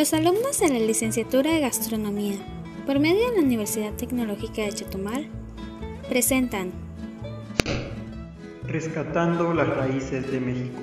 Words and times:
Los 0.00 0.14
alumnos 0.14 0.58
de 0.58 0.70
la 0.70 0.78
licenciatura 0.78 1.52
de 1.52 1.60
Gastronomía, 1.60 2.36
por 2.86 2.98
medio 2.98 3.28
de 3.28 3.36
la 3.36 3.42
Universidad 3.42 3.92
Tecnológica 3.92 4.62
de 4.62 4.72
Chetumal, 4.72 5.28
presentan 6.08 6.72
Rescatando 8.64 9.52
las 9.52 9.68
raíces 9.68 10.32
de 10.32 10.40
México. 10.40 10.80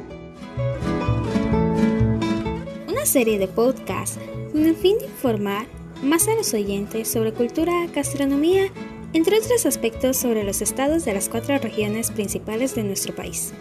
Una 2.87 3.07
serie 3.07 3.39
de 3.39 3.47
podcasts 3.47 4.19
con 4.51 4.63
el 4.67 4.75
fin 4.75 4.99
de 4.99 5.05
informar 5.05 5.65
más 6.03 6.27
a 6.27 6.35
los 6.35 6.53
oyentes 6.53 7.07
sobre 7.07 7.33
cultura, 7.33 7.73
gastronomía, 7.95 8.67
entre 9.13 9.39
otros 9.39 9.65
aspectos 9.65 10.17
sobre 10.17 10.43
los 10.43 10.61
estados 10.61 11.05
de 11.05 11.15
las 11.15 11.27
cuatro 11.27 11.57
regiones 11.57 12.11
principales 12.11 12.75
de 12.75 12.83
nuestro 12.83 13.15
país. 13.15 13.51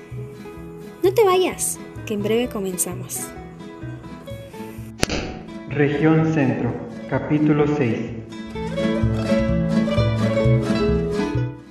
No 1.02 1.14
te 1.14 1.24
vayas, 1.24 1.78
que 2.04 2.12
en 2.12 2.22
breve 2.22 2.50
comenzamos. 2.50 3.20
Región 5.76 6.32
Centro, 6.32 6.72
capítulo 7.10 7.66
6. 7.66 7.98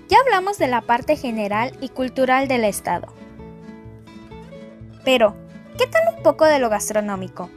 Ya 0.08 0.20
hablamos 0.20 0.60
de 0.60 0.68
la 0.68 0.82
parte 0.82 1.16
general 1.16 1.72
y 1.82 1.90
cultural 1.90 2.48
del 2.48 2.66
estado. 2.66 3.08
Pero, 5.04 5.36
¿qué 5.80 5.88
tal 5.88 6.16
un 6.16 6.22
poco 6.22 6.46
de 6.46 6.60
lo 6.60 6.70
gastronómico? 6.70 7.50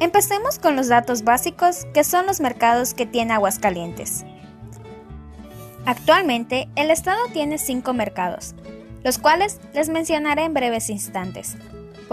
Empecemos 0.00 0.58
con 0.58 0.76
los 0.76 0.88
datos 0.88 1.24
básicos 1.24 1.84
que 1.92 2.04
son 2.04 2.24
los 2.24 2.40
mercados 2.40 2.94
que 2.94 3.04
tiene 3.04 3.34
Aguascalientes. 3.34 4.24
Actualmente, 5.84 6.70
el 6.74 6.90
estado 6.90 7.20
tiene 7.34 7.58
cinco 7.58 7.92
mercados, 7.92 8.54
los 9.04 9.18
cuales 9.18 9.60
les 9.74 9.90
mencionaré 9.90 10.44
en 10.44 10.54
breves 10.54 10.88
instantes, 10.88 11.58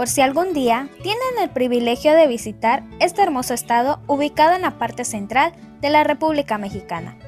por 0.00 0.08
si 0.08 0.22
algún 0.22 0.54
día 0.54 0.88
tienen 1.02 1.20
el 1.42 1.50
privilegio 1.50 2.14
de 2.14 2.26
visitar 2.26 2.84
este 3.00 3.20
hermoso 3.20 3.52
estado 3.52 4.00
ubicado 4.06 4.54
en 4.54 4.62
la 4.62 4.78
parte 4.78 5.04
central 5.04 5.52
de 5.82 5.90
la 5.90 6.04
República 6.04 6.56
Mexicana. 6.56 7.18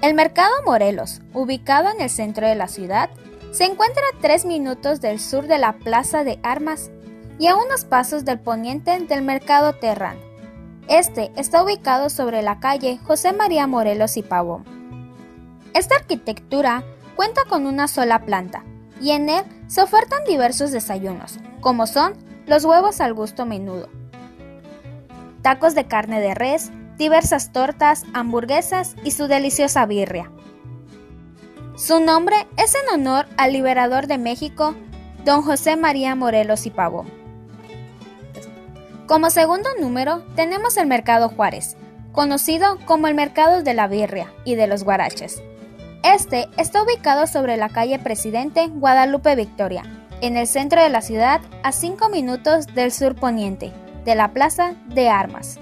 El 0.00 0.14
Mercado 0.14 0.54
Morelos, 0.64 1.20
ubicado 1.34 1.90
en 1.90 2.00
el 2.00 2.08
centro 2.08 2.46
de 2.48 2.54
la 2.54 2.66
ciudad, 2.66 3.10
se 3.50 3.64
encuentra 3.64 4.02
a 4.02 4.20
tres 4.22 4.46
minutos 4.46 5.02
del 5.02 5.20
sur 5.20 5.46
de 5.46 5.58
la 5.58 5.74
Plaza 5.74 6.24
de 6.24 6.38
Armas 6.42 6.90
y 7.38 7.48
a 7.48 7.56
unos 7.56 7.84
pasos 7.84 8.24
del 8.24 8.40
poniente 8.40 8.98
del 8.98 9.20
Mercado 9.20 9.74
Terrán. 9.74 10.16
Este 10.88 11.30
está 11.36 11.62
ubicado 11.62 12.08
sobre 12.08 12.40
la 12.40 12.58
calle 12.58 12.98
José 13.04 13.34
María 13.34 13.66
Morelos 13.66 14.16
y 14.16 14.22
Pavón. 14.22 14.64
Esta 15.74 15.96
arquitectura 15.96 16.84
cuenta 17.16 17.42
con 17.46 17.66
una 17.66 17.86
sola 17.86 18.24
planta 18.24 18.64
y 19.00 19.10
en 19.10 19.28
él 19.28 19.44
se 19.66 19.82
ofertan 19.82 20.24
diversos 20.24 20.72
desayunos, 20.72 21.38
como 21.60 21.86
son 21.86 22.14
los 22.46 22.64
huevos 22.64 23.00
al 23.00 23.14
gusto 23.14 23.46
menudo, 23.46 23.88
tacos 25.42 25.74
de 25.74 25.86
carne 25.86 26.20
de 26.20 26.34
res, 26.34 26.70
diversas 26.96 27.52
tortas, 27.52 28.04
hamburguesas 28.14 28.96
y 29.04 29.10
su 29.10 29.26
deliciosa 29.26 29.84
birria. 29.86 30.30
Su 31.76 32.00
nombre 32.00 32.36
es 32.56 32.74
en 32.74 33.00
honor 33.00 33.26
al 33.36 33.52
liberador 33.52 34.06
de 34.06 34.18
México, 34.18 34.74
don 35.24 35.42
José 35.42 35.76
María 35.76 36.14
Morelos 36.14 36.66
y 36.66 36.70
Pavón. 36.70 37.08
Como 39.06 39.28
segundo 39.30 39.68
número 39.80 40.22
tenemos 40.34 40.76
el 40.76 40.86
Mercado 40.86 41.28
Juárez, 41.28 41.76
conocido 42.12 42.78
como 42.86 43.06
el 43.06 43.14
Mercado 43.14 43.62
de 43.62 43.74
la 43.74 43.86
Birria 43.86 44.32
y 44.44 44.54
de 44.54 44.66
los 44.66 44.84
Guaraches. 44.84 45.42
Este 46.04 46.50
está 46.58 46.82
ubicado 46.82 47.26
sobre 47.26 47.56
la 47.56 47.70
calle 47.70 47.98
Presidente 47.98 48.68
Guadalupe 48.68 49.34
Victoria, 49.36 49.84
en 50.20 50.36
el 50.36 50.46
centro 50.46 50.82
de 50.82 50.90
la 50.90 51.00
ciudad 51.00 51.40
a 51.62 51.72
5 51.72 52.10
minutos 52.10 52.66
del 52.66 52.92
sur 52.92 53.14
poniente, 53.14 53.72
de 54.04 54.14
la 54.14 54.34
Plaza 54.34 54.74
de 54.88 55.08
Armas. 55.08 55.58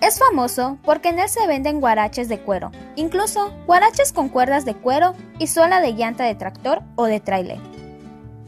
Es 0.00 0.18
famoso 0.18 0.76
porque 0.82 1.10
en 1.10 1.20
él 1.20 1.28
se 1.28 1.46
venden 1.46 1.80
guaraches 1.80 2.28
de 2.28 2.40
cuero, 2.40 2.72
incluso 2.96 3.52
guaraches 3.68 4.12
con 4.12 4.28
cuerdas 4.28 4.64
de 4.64 4.74
cuero 4.74 5.14
y 5.38 5.46
suela 5.46 5.80
de 5.80 5.92
llanta 5.92 6.24
de 6.24 6.34
tractor 6.34 6.82
o 6.96 7.04
de 7.04 7.20
tráiler. 7.20 7.60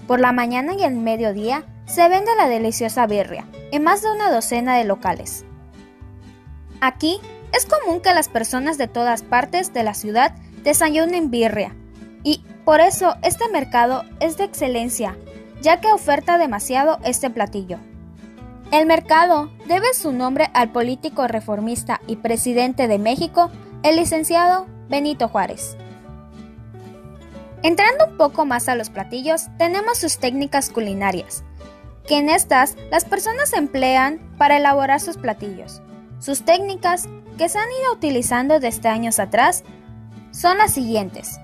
Por 0.09 0.19
la 0.19 0.33
mañana 0.33 0.75
y 0.75 0.83
el 0.83 0.97
mediodía 0.97 1.65
se 1.87 2.09
vende 2.09 2.35
la 2.37 2.49
deliciosa 2.49 3.07
birria 3.07 3.47
en 3.71 3.85
más 3.85 4.03
de 4.03 4.11
una 4.11 4.33
docena 4.33 4.77
de 4.77 4.87
locales. 4.87 5.45
Aquí 6.81 7.21
es 7.55 7.67
común 7.67 8.01
que 8.01 8.13
las 8.13 8.29
personas 8.29 8.79
de 8.79 8.89
todas 8.89 9.23
partes 9.23 9.73
de 9.73 9.85
la 9.85 9.95
ciudad 9.95 10.35
desayunen 10.65 11.31
birria 11.31 11.75
y 12.25 12.43
por 12.65 12.81
eso 12.81 13.15
este 13.23 13.49
mercado 13.49 14.05
es 14.19 14.37
de 14.37 14.45
excelencia, 14.45 15.17
ya 15.61 15.81
que 15.81 15.93
oferta 15.93 16.37
demasiado 16.39 16.99
este 17.05 17.31
platillo. 17.31 17.79
El 18.73 18.87
mercado 18.87 19.51
debe 19.67 19.95
su 19.95 20.13
nombre 20.13 20.51
al 20.55 20.73
político 20.73 21.29
reformista 21.29 22.01
y 22.07 22.17
presidente 22.17 22.89
de 22.89 22.99
México, 22.99 23.51
el 23.83 23.97
licenciado 23.97 24.67
Benito 24.89 25.29
Juárez. 25.29 25.77
Entrando 27.63 28.07
un 28.07 28.17
poco 28.17 28.47
más 28.47 28.69
a 28.69 28.75
los 28.75 28.91
platillos, 28.91 29.47
tenemos 29.59 29.99
sus 29.99 30.19
técnicas 30.19 30.71
culinarias, 30.71 31.45
que 32.07 32.19
en 32.19 32.31
estas 32.31 32.77
las 32.91 33.05
personas 33.05 33.53
emplean 33.53 34.19
para 34.39 34.57
elaborar 34.57 35.01
sus 35.01 35.17
platillos. 35.17 35.83
Sus 36.19 36.45
técnicas 36.45 37.07
que 37.37 37.49
se 37.49 37.59
han 37.59 37.69
ido 37.83 37.93
utilizando 37.93 38.61
desde 38.61 38.89
años 38.89 39.19
atrás 39.19 39.65
son 40.31 40.59
las 40.59 40.73
siguientes. 40.73 41.39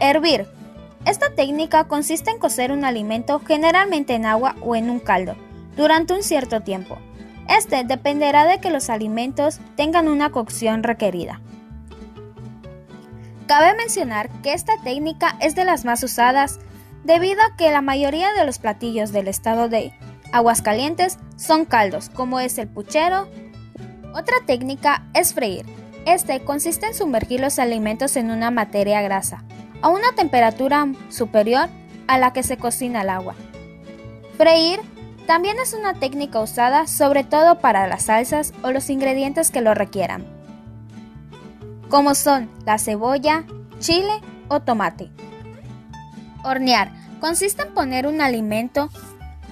Hervir. 0.00 0.46
Esta 1.04 1.30
técnica 1.30 1.84
consiste 1.84 2.30
en 2.30 2.38
cocer 2.38 2.72
un 2.72 2.84
alimento 2.84 3.40
generalmente 3.46 4.14
en 4.14 4.26
agua 4.26 4.56
o 4.60 4.76
en 4.76 4.90
un 4.90 5.00
caldo 5.00 5.36
durante 5.76 6.12
un 6.12 6.22
cierto 6.22 6.60
tiempo. 6.60 6.98
Este 7.48 7.84
dependerá 7.84 8.44
de 8.44 8.60
que 8.60 8.70
los 8.70 8.90
alimentos 8.90 9.60
tengan 9.76 10.08
una 10.08 10.30
cocción 10.30 10.82
requerida. 10.82 11.40
Cabe 13.46 13.74
mencionar 13.74 14.28
que 14.42 14.52
esta 14.52 14.74
técnica 14.84 15.36
es 15.40 15.54
de 15.54 15.64
las 15.64 15.86
más 15.86 16.02
usadas 16.02 16.58
debido 17.04 17.40
a 17.42 17.56
que 17.56 17.70
la 17.70 17.80
mayoría 17.80 18.34
de 18.34 18.44
los 18.44 18.58
platillos 18.58 19.12
del 19.12 19.28
estado 19.28 19.70
de 19.70 19.94
Aguascalientes 20.32 21.18
son 21.36 21.64
caldos, 21.64 22.10
como 22.10 22.38
es 22.40 22.58
el 22.58 22.68
puchero, 22.68 23.28
otra 24.14 24.36
técnica 24.46 25.04
es 25.14 25.34
freír. 25.34 25.66
Este 26.06 26.40
consiste 26.40 26.86
en 26.86 26.94
sumergir 26.94 27.40
los 27.40 27.58
alimentos 27.58 28.16
en 28.16 28.30
una 28.30 28.50
materia 28.50 29.02
grasa, 29.02 29.44
a 29.82 29.88
una 29.88 30.12
temperatura 30.16 30.86
superior 31.10 31.68
a 32.06 32.18
la 32.18 32.32
que 32.32 32.42
se 32.42 32.56
cocina 32.56 33.02
el 33.02 33.10
agua. 33.10 33.34
Freír 34.36 34.80
también 35.26 35.58
es 35.62 35.74
una 35.74 35.94
técnica 35.94 36.40
usada 36.40 36.86
sobre 36.86 37.24
todo 37.24 37.58
para 37.60 37.86
las 37.86 38.04
salsas 38.04 38.54
o 38.62 38.70
los 38.70 38.88
ingredientes 38.88 39.50
que 39.50 39.60
lo 39.60 39.74
requieran, 39.74 40.24
como 41.90 42.14
son 42.14 42.48
la 42.64 42.78
cebolla, 42.78 43.44
chile 43.78 44.20
o 44.48 44.60
tomate. 44.60 45.10
Hornear 46.44 46.92
consiste 47.20 47.62
en 47.62 47.74
poner 47.74 48.06
un 48.06 48.20
alimento 48.20 48.88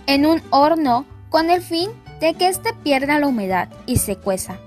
en 0.06 0.25
un 0.25 0.43
horno 0.50 1.05
con 1.28 1.50
el 1.50 1.61
fin 1.61 1.91
de 2.21 2.34
que 2.34 2.49
éste 2.49 2.72
pierda 2.82 3.19
la 3.19 3.27
humedad 3.27 3.69
y 3.87 3.97
se 3.97 4.16
cueza. 4.16 4.59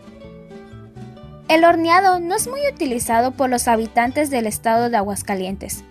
El 1.48 1.64
horneado 1.66 2.20
no 2.20 2.36
es 2.36 2.48
muy 2.48 2.62
utilizado 2.72 3.32
por 3.32 3.50
los 3.50 3.68
habitantes 3.68 4.30
del 4.30 4.46
estado 4.46 4.90
de 4.90 4.98
Aguascalientes, 4.98 5.84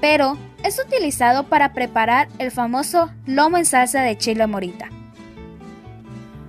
pero 0.00 0.36
es 0.62 0.78
utilizado 0.78 1.44
para 1.44 1.72
preparar 1.72 2.28
el 2.38 2.50
famoso 2.50 3.10
lomo 3.24 3.56
en 3.56 3.64
salsa 3.64 4.02
de 4.02 4.18
chile 4.18 4.46
morita. 4.46 4.88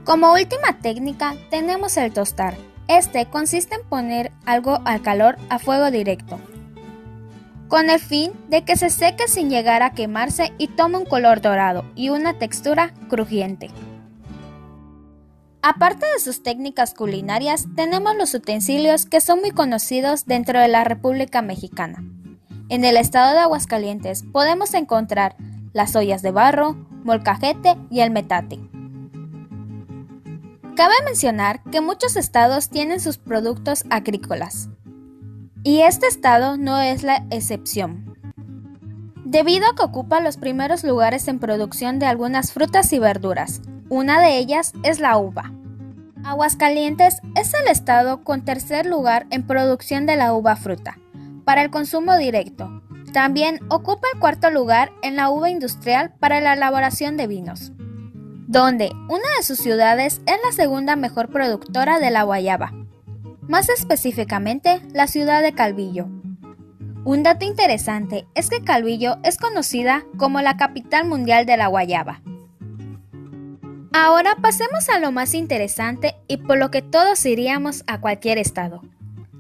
Como 0.04 0.34
última 0.34 0.80
técnica 0.82 1.36
tenemos 1.50 1.96
el 1.98 2.12
tostar. 2.12 2.56
Este 2.88 3.26
consiste 3.26 3.76
en 3.76 3.88
poner 3.88 4.32
algo 4.46 4.80
al 4.86 5.02
calor 5.02 5.38
a 5.50 5.60
fuego 5.60 5.92
directo, 5.92 6.40
con 7.68 7.90
el 7.90 8.00
fin 8.00 8.32
de 8.50 8.64
que 8.64 8.78
se 8.78 8.90
seque 8.90 9.28
sin 9.28 9.50
llegar 9.50 9.84
a 9.84 9.92
quemarse 9.92 10.54
y 10.58 10.70
tome 10.70 10.98
un 10.98 11.06
color 11.06 11.42
dorado 11.42 11.86
y 11.96 12.10
una 12.10 12.34
textura 12.34 12.94
crujiente. 13.10 13.70
Aparte 15.70 16.06
de 16.14 16.24
sus 16.24 16.44
técnicas 16.44 16.94
culinarias, 16.94 17.68
tenemos 17.76 18.16
los 18.16 18.34
utensilios 18.34 19.06
que 19.06 19.20
son 19.20 19.42
muy 19.42 19.52
conocidos 19.52 20.26
dentro 20.26 20.62
de 20.62 20.70
la 20.70 20.86
República 20.86 21.42
Mexicana. 21.42 22.06
En 22.70 22.86
el 22.86 22.96
estado 22.96 23.34
de 23.34 23.40
Aguascalientes 23.40 24.24
podemos 24.32 24.74
encontrar 24.74 25.36
las 25.74 25.94
ollas 25.98 26.22
de 26.22 26.32
barro, 26.32 26.78
molcajete 27.04 27.76
y 27.90 28.00
el 28.00 28.12
metate. 28.12 28.62
Cabe 30.78 30.94
mencionar 31.04 31.62
que 31.64 31.82
muchos 31.82 32.16
estados 32.16 32.70
tienen 32.70 33.02
sus 33.02 33.18
productos 33.18 33.84
agrícolas, 33.90 34.70
y 35.64 35.82
este 35.82 36.08
estado 36.08 36.56
no 36.56 36.80
es 36.80 37.04
la 37.04 37.26
excepción, 37.30 38.16
debido 39.26 39.68
a 39.68 39.76
que 39.76 39.84
ocupa 39.84 40.22
los 40.22 40.38
primeros 40.38 40.86
lugares 40.86 41.28
en 41.28 41.40
producción 41.40 42.00
de 42.00 42.06
algunas 42.06 42.54
frutas 42.54 42.94
y 42.94 43.00
verduras. 43.00 43.60
Una 43.90 44.20
de 44.20 44.38
ellas 44.38 44.74
es 44.84 45.00
la 45.00 45.18
uva. 45.18 45.54
Aguascalientes 46.26 47.22
es 47.36 47.54
el 47.54 47.68
estado 47.70 48.24
con 48.24 48.44
tercer 48.44 48.86
lugar 48.86 49.28
en 49.30 49.48
producción 49.48 50.06
de 50.06 50.18
la 50.18 50.34
uva 50.34 50.58
fruta 50.58 50.98
para 51.46 51.62
el 51.62 51.70
consumo 51.70 52.18
directo. 52.18 52.82
También 53.14 53.60
ocupa 53.70 54.08
el 54.14 54.20
cuarto 54.20 54.50
lugar 54.52 54.92
en 55.02 55.16
la 55.16 55.30
uva 55.30 55.50
industrial 55.50 56.14
para 56.20 56.42
la 56.42 56.54
elaboración 56.54 57.16
de 57.16 57.28
vinos. 57.28 57.72
donde 58.48 58.92
una 59.10 59.28
de 59.38 59.44
sus 59.44 59.58
ciudades 59.58 60.22
es 60.26 60.38
la 60.44 60.52
segunda 60.54 60.96
mejor 60.96 61.30
productora 61.30 62.00
de 62.00 62.12
la 62.12 62.24
guayaba, 62.24 62.72
más 63.42 63.68
específicamente 63.70 64.82
la 64.94 65.08
ciudad 65.08 65.42
de 65.42 65.52
Calvillo. 65.52 66.08
Un 67.04 67.24
dato 67.24 67.46
interesante 67.46 68.26
es 68.36 68.50
que 68.50 68.64
Calvillo 68.64 69.18
es 69.24 69.38
conocida 69.38 70.04
como 70.18 70.42
la 70.42 70.56
capital 70.58 71.06
mundial 71.06 71.46
de 71.46 71.58
la 71.58 71.68
guayaba. 71.68 72.22
Ahora 74.00 74.36
pasemos 74.40 74.90
a 74.90 75.00
lo 75.00 75.12
más 75.12 75.34
interesante 75.34 76.14
y 76.28 76.38
por 76.38 76.60
lo 76.60 76.70
que 76.70 76.84
todos 76.84 77.26
iríamos 77.26 77.84
a 77.88 78.00
cualquier 78.00 78.38
estado. 78.38 78.84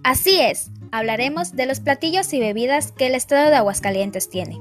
Así 0.03 0.41
es, 0.41 0.71
hablaremos 0.91 1.55
de 1.55 1.67
los 1.67 1.79
platillos 1.79 2.33
y 2.33 2.39
bebidas 2.39 2.91
que 2.91 3.05
el 3.05 3.13
estado 3.13 3.51
de 3.51 3.55
Aguascalientes 3.55 4.31
tiene. 4.31 4.59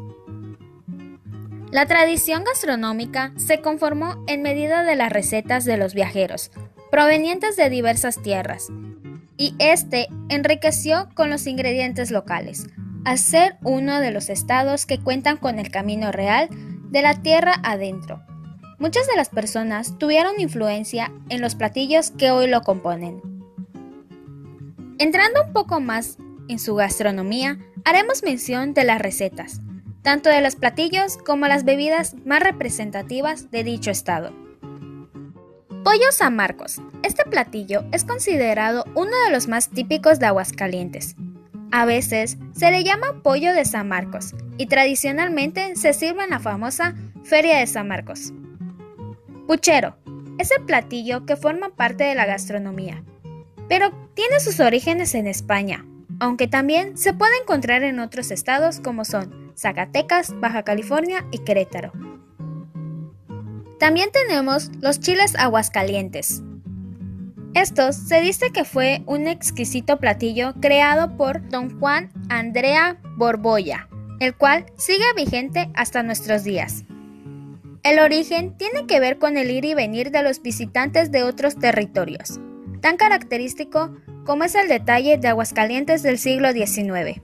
La 1.70 1.86
tradición 1.86 2.44
gastronómica 2.44 3.32
se 3.36 3.62
conformó 3.62 4.22
en 4.26 4.42
medida 4.42 4.82
de 4.82 4.96
las 4.96 5.10
recetas 5.10 5.64
de 5.64 5.78
los 5.78 5.94
viajeros, 5.94 6.50
provenientes 6.90 7.56
de 7.56 7.70
diversas 7.70 8.22
tierras, 8.22 8.68
y 9.38 9.54
este 9.58 10.08
enriqueció 10.28 11.08
con 11.14 11.30
los 11.30 11.46
ingredientes 11.46 12.10
locales, 12.10 12.66
al 13.06 13.16
ser 13.16 13.56
uno 13.62 13.98
de 14.00 14.10
los 14.10 14.28
estados 14.28 14.84
que 14.84 14.98
cuentan 14.98 15.38
con 15.38 15.58
el 15.58 15.70
camino 15.70 16.12
real 16.12 16.50
de 16.90 17.00
la 17.00 17.14
tierra 17.22 17.54
adentro. 17.62 18.20
Muchas 18.78 19.06
de 19.06 19.16
las 19.16 19.30
personas 19.30 19.96
tuvieron 19.98 20.38
influencia 20.38 21.10
en 21.30 21.40
los 21.40 21.54
platillos 21.54 22.10
que 22.10 22.30
hoy 22.30 22.46
lo 22.46 22.60
componen. 22.60 23.22
Entrando 24.98 25.44
un 25.44 25.52
poco 25.54 25.80
más 25.80 26.18
en 26.48 26.58
su 26.58 26.74
gastronomía, 26.74 27.58
haremos 27.84 28.22
mención 28.22 28.74
de 28.74 28.84
las 28.84 29.00
recetas, 29.00 29.62
tanto 30.02 30.28
de 30.28 30.42
los 30.42 30.56
platillos 30.56 31.16
como 31.16 31.46
las 31.48 31.64
bebidas 31.64 32.16
más 32.26 32.42
representativas 32.42 33.50
de 33.50 33.64
dicho 33.64 33.90
estado. 33.90 34.32
Pollo 35.82 36.12
San 36.12 36.36
Marcos. 36.36 36.80
Este 37.02 37.24
platillo 37.24 37.84
es 37.92 38.04
considerado 38.04 38.84
uno 38.94 39.12
de 39.24 39.32
los 39.32 39.48
más 39.48 39.70
típicos 39.70 40.18
de 40.18 40.26
Aguascalientes. 40.26 41.16
A 41.72 41.86
veces 41.86 42.36
se 42.52 42.70
le 42.70 42.84
llama 42.84 43.22
pollo 43.22 43.52
de 43.52 43.64
San 43.64 43.88
Marcos 43.88 44.34
y 44.58 44.66
tradicionalmente 44.66 45.76
se 45.76 45.92
sirve 45.92 46.24
en 46.24 46.30
la 46.30 46.40
famosa 46.40 46.94
Feria 47.24 47.58
de 47.58 47.66
San 47.66 47.88
Marcos. 47.88 48.32
Puchero. 49.46 49.96
Es 50.38 50.50
el 50.50 50.64
platillo 50.64 51.24
que 51.24 51.36
forma 51.36 51.70
parte 51.70 52.04
de 52.04 52.14
la 52.14 52.26
gastronomía, 52.26 53.02
pero 53.68 53.90
tiene 54.14 54.40
sus 54.40 54.60
orígenes 54.60 55.14
en 55.14 55.26
España, 55.26 55.86
aunque 56.20 56.48
también 56.48 56.98
se 56.98 57.14
puede 57.14 57.32
encontrar 57.42 57.82
en 57.82 58.00
otros 58.00 58.30
estados 58.30 58.80
como 58.80 59.04
son 59.04 59.52
Zacatecas, 59.56 60.38
Baja 60.40 60.62
California 60.62 61.24
y 61.30 61.38
Querétaro. 61.38 61.92
También 63.78 64.10
tenemos 64.12 64.70
los 64.80 65.00
chiles 65.00 65.34
aguascalientes. 65.36 66.42
Estos 67.54 67.96
se 67.96 68.20
dice 68.20 68.50
que 68.52 68.64
fue 68.64 69.02
un 69.06 69.26
exquisito 69.26 69.98
platillo 69.98 70.54
creado 70.60 71.16
por 71.16 71.48
don 71.48 71.78
Juan 71.78 72.10
Andrea 72.28 72.98
Borbolla, 73.16 73.88
el 74.20 74.34
cual 74.34 74.66
sigue 74.76 75.04
vigente 75.16 75.70
hasta 75.74 76.02
nuestros 76.02 76.44
días. 76.44 76.84
El 77.86 78.00
origen 78.00 78.58
tiene 78.58 78.88
que 78.88 78.98
ver 78.98 79.16
con 79.16 79.36
el 79.36 79.48
ir 79.48 79.64
y 79.64 79.74
venir 79.74 80.10
de 80.10 80.24
los 80.24 80.42
visitantes 80.42 81.12
de 81.12 81.22
otros 81.22 81.56
territorios, 81.56 82.40
tan 82.80 82.96
característico 82.96 83.94
como 84.24 84.42
es 84.42 84.56
el 84.56 84.66
detalle 84.66 85.18
de 85.18 85.28
Aguascalientes 85.28 86.02
del 86.02 86.18
siglo 86.18 86.50
XIX. 86.50 87.22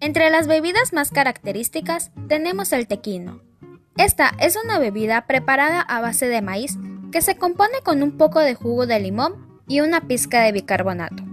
Entre 0.00 0.28
las 0.28 0.48
bebidas 0.48 0.92
más 0.92 1.10
características 1.10 2.10
tenemos 2.28 2.74
el 2.74 2.86
tequino. 2.86 3.40
Esta 3.96 4.34
es 4.38 4.58
una 4.62 4.78
bebida 4.78 5.26
preparada 5.26 5.80
a 5.80 6.02
base 6.02 6.28
de 6.28 6.42
maíz 6.42 6.76
que 7.10 7.22
se 7.22 7.38
compone 7.38 7.80
con 7.82 8.02
un 8.02 8.18
poco 8.18 8.40
de 8.40 8.54
jugo 8.54 8.86
de 8.86 9.00
limón 9.00 9.62
y 9.66 9.80
una 9.80 10.02
pizca 10.02 10.42
de 10.42 10.52
bicarbonato. 10.52 11.24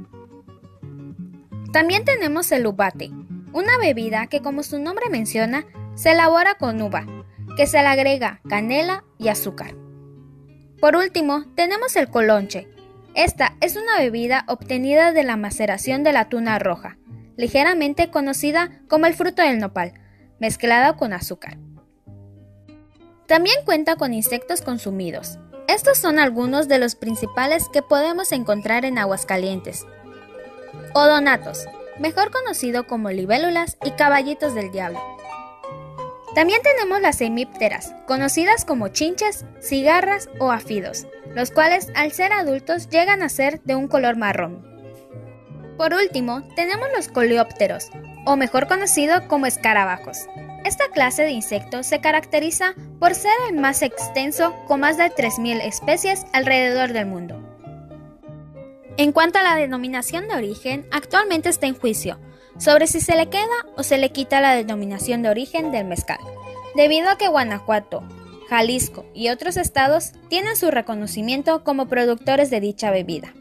También 1.74 2.06
tenemos 2.06 2.50
el 2.54 2.66
ubate, 2.66 3.12
una 3.52 3.78
bebida 3.78 4.28
que 4.28 4.42
como 4.42 4.64
su 4.64 4.80
nombre 4.80 5.10
menciona, 5.10 5.66
se 5.96 6.14
elabora 6.14 6.56
con 6.56 6.82
uva, 6.82 7.06
que 7.56 7.68
se 7.68 7.82
le 7.82 7.88
agrega 7.88 8.42
canela 8.48 9.04
y 9.18 9.30
azúcar. 9.30 9.76
Por 10.80 10.96
último, 10.96 11.46
tenemos 11.56 11.96
el 11.96 12.10
colonche. 12.10 12.68
Esta 13.14 13.56
es 13.62 13.76
una 13.78 13.98
bebida 13.98 14.44
obtenida 14.48 15.14
de 15.14 15.24
la 15.24 15.38
maceración 15.38 16.04
de 16.04 16.12
la 16.12 16.28
tuna 16.28 16.60
roja, 16.60 16.98
ligeramente 17.38 18.12
conocida 18.12 18.82
como 18.88 19.06
el 19.06 19.14
fruto 19.14 19.42
del 19.42 19.60
nopal, 19.60 19.94
mezclada 20.40 20.98
con 20.98 21.14
azúcar. 21.14 21.58
También 23.26 23.56
cuenta 23.66 23.96
con 23.96 24.14
insectos 24.14 24.62
consumidos. 24.62 25.40
Estos 25.68 25.98
son 25.98 26.20
algunos 26.20 26.68
de 26.68 26.78
los 26.78 26.96
principales 26.96 27.70
que 27.74 27.82
podemos 27.82 28.32
encontrar 28.32 28.86
en 28.86 29.00
Aguascalientes. 29.00 29.86
Odonatos, 30.94 31.66
mejor 32.00 32.32
conocido 32.32 32.86
como 32.86 33.10
libélulas 33.10 33.78
y 33.84 33.92
caballitos 33.92 34.54
del 34.54 34.72
diablo. 34.72 35.00
También 36.36 36.62
tenemos 36.62 37.00
las 37.00 37.22
hemípteras, 37.22 37.94
conocidas 38.06 38.66
como 38.66 38.90
chinches, 38.90 39.46
cigarras 39.62 40.30
o 40.38 40.52
afidos, 40.52 41.08
los 41.34 41.50
cuales 41.50 41.88
al 41.96 42.12
ser 42.12 42.34
adultos 42.34 42.90
llegan 42.90 43.24
a 43.24 43.30
ser 43.30 43.62
de 43.64 43.76
un 43.76 43.88
color 43.88 44.18
marrón. 44.18 44.62
Por 45.78 45.94
último, 45.94 46.46
tenemos 46.58 46.90
los 46.94 47.08
coleópteros, 47.08 47.90
o 48.26 48.36
mejor 48.36 48.68
conocido 48.68 49.30
como 49.30 49.46
escarabajos. 49.46 50.28
Esta 50.66 50.90
clase 50.90 51.24
de 51.24 51.32
insectos 51.32 51.86
se 51.86 52.02
caracteriza 52.02 52.76
por 53.00 53.16
ser 53.16 53.32
el 53.50 53.58
más 53.58 53.82
extenso 53.82 54.54
con 54.68 54.82
más 54.82 54.98
de 54.98 55.06
3.000 55.06 55.62
especies 55.64 56.26
alrededor 56.34 56.92
del 56.92 57.06
mundo. 57.06 57.42
En 58.98 59.14
cuanto 59.14 59.40
a 59.40 59.44
la 59.44 59.56
denominación 59.56 60.28
de 60.28 60.36
origen, 60.36 60.86
actualmente 60.92 61.48
está 61.48 61.68
en 61.68 61.76
juicio 61.76 62.20
sobre 62.58 62.88
si 62.88 63.02
se 63.02 63.16
le 63.16 63.30
queda 63.30 63.66
o 63.76 63.84
se 63.84 63.98
le 63.98 64.12
quita 64.12 64.42
la 64.42 64.56
denominación 64.56 65.22
de 65.22 65.30
origen 65.30 65.72
del 65.72 65.86
mezcal, 65.86 66.20
debido 66.76 67.10
a 67.10 67.18
que 67.18 67.28
Guanajuato, 67.28 68.04
Jalisco 68.50 69.06
y 69.14 69.30
otros 69.30 69.58
estados 69.58 70.12
tienen 70.30 70.56
su 70.56 70.72
reconocimiento 70.72 71.64
como 71.64 71.88
productores 71.88 72.50
de 72.50 72.60
dicha 72.60 72.92
bebida. 72.92 73.34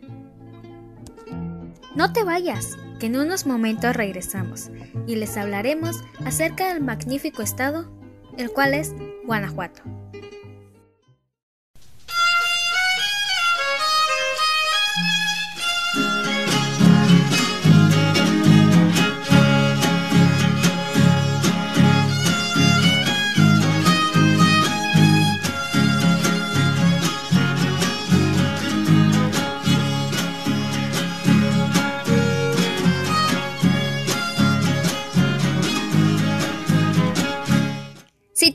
No 1.94 2.12
te 2.12 2.24
vayas, 2.24 2.76
que 2.98 3.06
en 3.06 3.16
unos 3.16 3.46
momentos 3.46 3.94
regresamos 3.94 4.70
y 5.06 5.16
les 5.16 5.36
hablaremos 5.36 6.02
acerca 6.24 6.72
del 6.72 6.82
magnífico 6.82 7.42
estado, 7.42 7.90
el 8.36 8.50
cual 8.50 8.74
es 8.74 8.94
Guanajuato. 9.24 9.82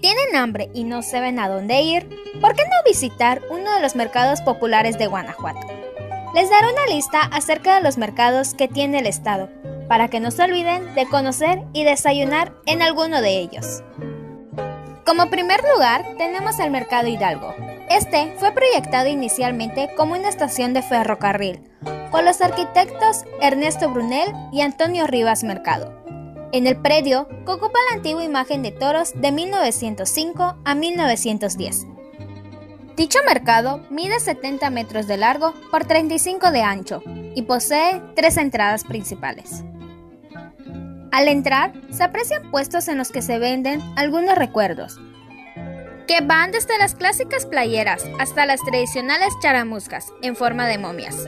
Tienen 0.01 0.35
hambre 0.35 0.69
y 0.73 0.83
no 0.83 1.01
saben 1.01 1.39
a 1.39 1.49
dónde 1.49 1.81
ir, 1.81 2.07
¿por 2.41 2.55
qué 2.55 2.63
no 2.63 2.83
visitar 2.85 3.41
uno 3.49 3.73
de 3.73 3.81
los 3.81 3.95
mercados 3.95 4.41
populares 4.41 4.97
de 4.97 5.07
Guanajuato? 5.07 5.67
Les 6.33 6.49
daré 6.49 6.71
una 6.71 6.85
lista 6.93 7.21
acerca 7.21 7.75
de 7.75 7.83
los 7.83 7.97
mercados 7.97 8.53
que 8.53 8.67
tiene 8.67 8.99
el 8.99 9.07
estado, 9.07 9.49
para 9.87 10.07
que 10.07 10.19
no 10.19 10.31
se 10.31 10.43
olviden 10.43 10.93
de 10.95 11.07
conocer 11.07 11.63
y 11.73 11.83
desayunar 11.83 12.53
en 12.65 12.81
alguno 12.81 13.21
de 13.21 13.39
ellos. 13.39 13.83
Como 15.05 15.29
primer 15.29 15.61
lugar 15.73 16.05
tenemos 16.17 16.59
el 16.59 16.69
Mercado 16.69 17.07
Hidalgo. 17.07 17.55
Este 17.89 18.35
fue 18.37 18.51
proyectado 18.51 19.07
inicialmente 19.07 19.89
como 19.97 20.13
una 20.13 20.29
estación 20.29 20.73
de 20.73 20.83
ferrocarril 20.83 21.61
por 22.11 22.23
los 22.23 22.41
arquitectos 22.41 23.25
Ernesto 23.41 23.89
Brunel 23.89 24.31
y 24.51 24.61
Antonio 24.61 25.07
Rivas 25.07 25.43
Mercado 25.43 25.99
en 26.51 26.67
el 26.67 26.77
predio 26.77 27.27
que 27.45 27.51
ocupa 27.51 27.77
la 27.89 27.97
antigua 27.97 28.23
imagen 28.23 28.61
de 28.61 28.71
toros 28.71 29.13
de 29.15 29.31
1905 29.31 30.57
a 30.63 30.75
1910. 30.75 31.87
Dicho 32.95 33.19
mercado 33.25 33.81
mide 33.89 34.19
70 34.19 34.69
metros 34.69 35.07
de 35.07 35.17
largo 35.17 35.53
por 35.71 35.85
35 35.85 36.51
de 36.51 36.61
ancho 36.61 37.01
y 37.35 37.43
posee 37.43 38.01
tres 38.15 38.37
entradas 38.37 38.83
principales. 38.83 39.63
Al 41.11 41.27
entrar, 41.27 41.73
se 41.91 42.03
aprecian 42.03 42.51
puestos 42.51 42.87
en 42.87 42.97
los 42.97 43.11
que 43.11 43.21
se 43.21 43.39
venden 43.39 43.81
algunos 43.95 44.35
recuerdos, 44.35 44.99
que 46.07 46.21
van 46.21 46.51
desde 46.51 46.77
las 46.77 46.93
clásicas 46.95 47.45
playeras 47.45 48.03
hasta 48.19 48.45
las 48.45 48.61
tradicionales 48.61 49.33
charamuscas 49.41 50.11
en 50.21 50.35
forma 50.35 50.67
de 50.67 50.77
momias. 50.77 51.27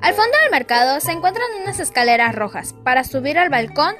Al 0.00 0.14
fondo 0.14 0.36
del 0.42 0.50
mercado 0.52 1.00
se 1.00 1.12
encuentran 1.12 1.48
unas 1.62 1.80
escaleras 1.80 2.34
rojas 2.34 2.74
para 2.84 3.02
subir 3.02 3.38
al 3.38 3.48
balcón 3.48 3.94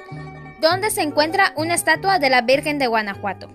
donde 0.61 0.91
se 0.91 1.01
encuentra 1.01 1.53
una 1.55 1.75
estatua 1.75 2.19
de 2.19 2.29
la 2.29 2.41
Virgen 2.41 2.79
de 2.79 2.87
Guanajuato. 2.87 3.49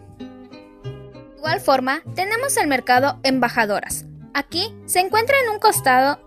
igual 1.36 1.60
forma, 1.60 2.02
tenemos 2.14 2.56
el 2.56 2.66
mercado 2.66 3.20
Embajadoras. 3.22 4.06
Aquí 4.32 4.74
se 4.86 5.00
encuentra 5.00 5.36
en 5.44 5.50
un 5.50 5.58
costado 5.58 6.18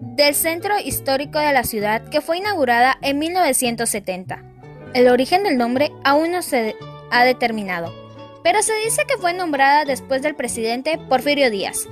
del 0.00 0.34
centro 0.34 0.78
histórico 0.78 1.38
de 1.38 1.52
la 1.52 1.62
ciudad 1.62 2.08
que 2.08 2.20
fue 2.20 2.38
inaugurada 2.38 2.98
en 3.02 3.18
1970. 3.18 4.42
El 4.92 5.08
origen 5.08 5.44
del 5.44 5.56
nombre 5.56 5.92
aún 6.04 6.32
no 6.32 6.42
se 6.42 6.74
ha 7.12 7.24
determinado, 7.24 7.94
pero 8.42 8.62
se 8.62 8.74
dice 8.84 9.04
que 9.06 9.18
fue 9.18 9.32
nombrada 9.32 9.84
después 9.84 10.22
del 10.22 10.34
presidente 10.34 10.98
Porfirio 11.08 11.50
Díaz. 11.50 11.86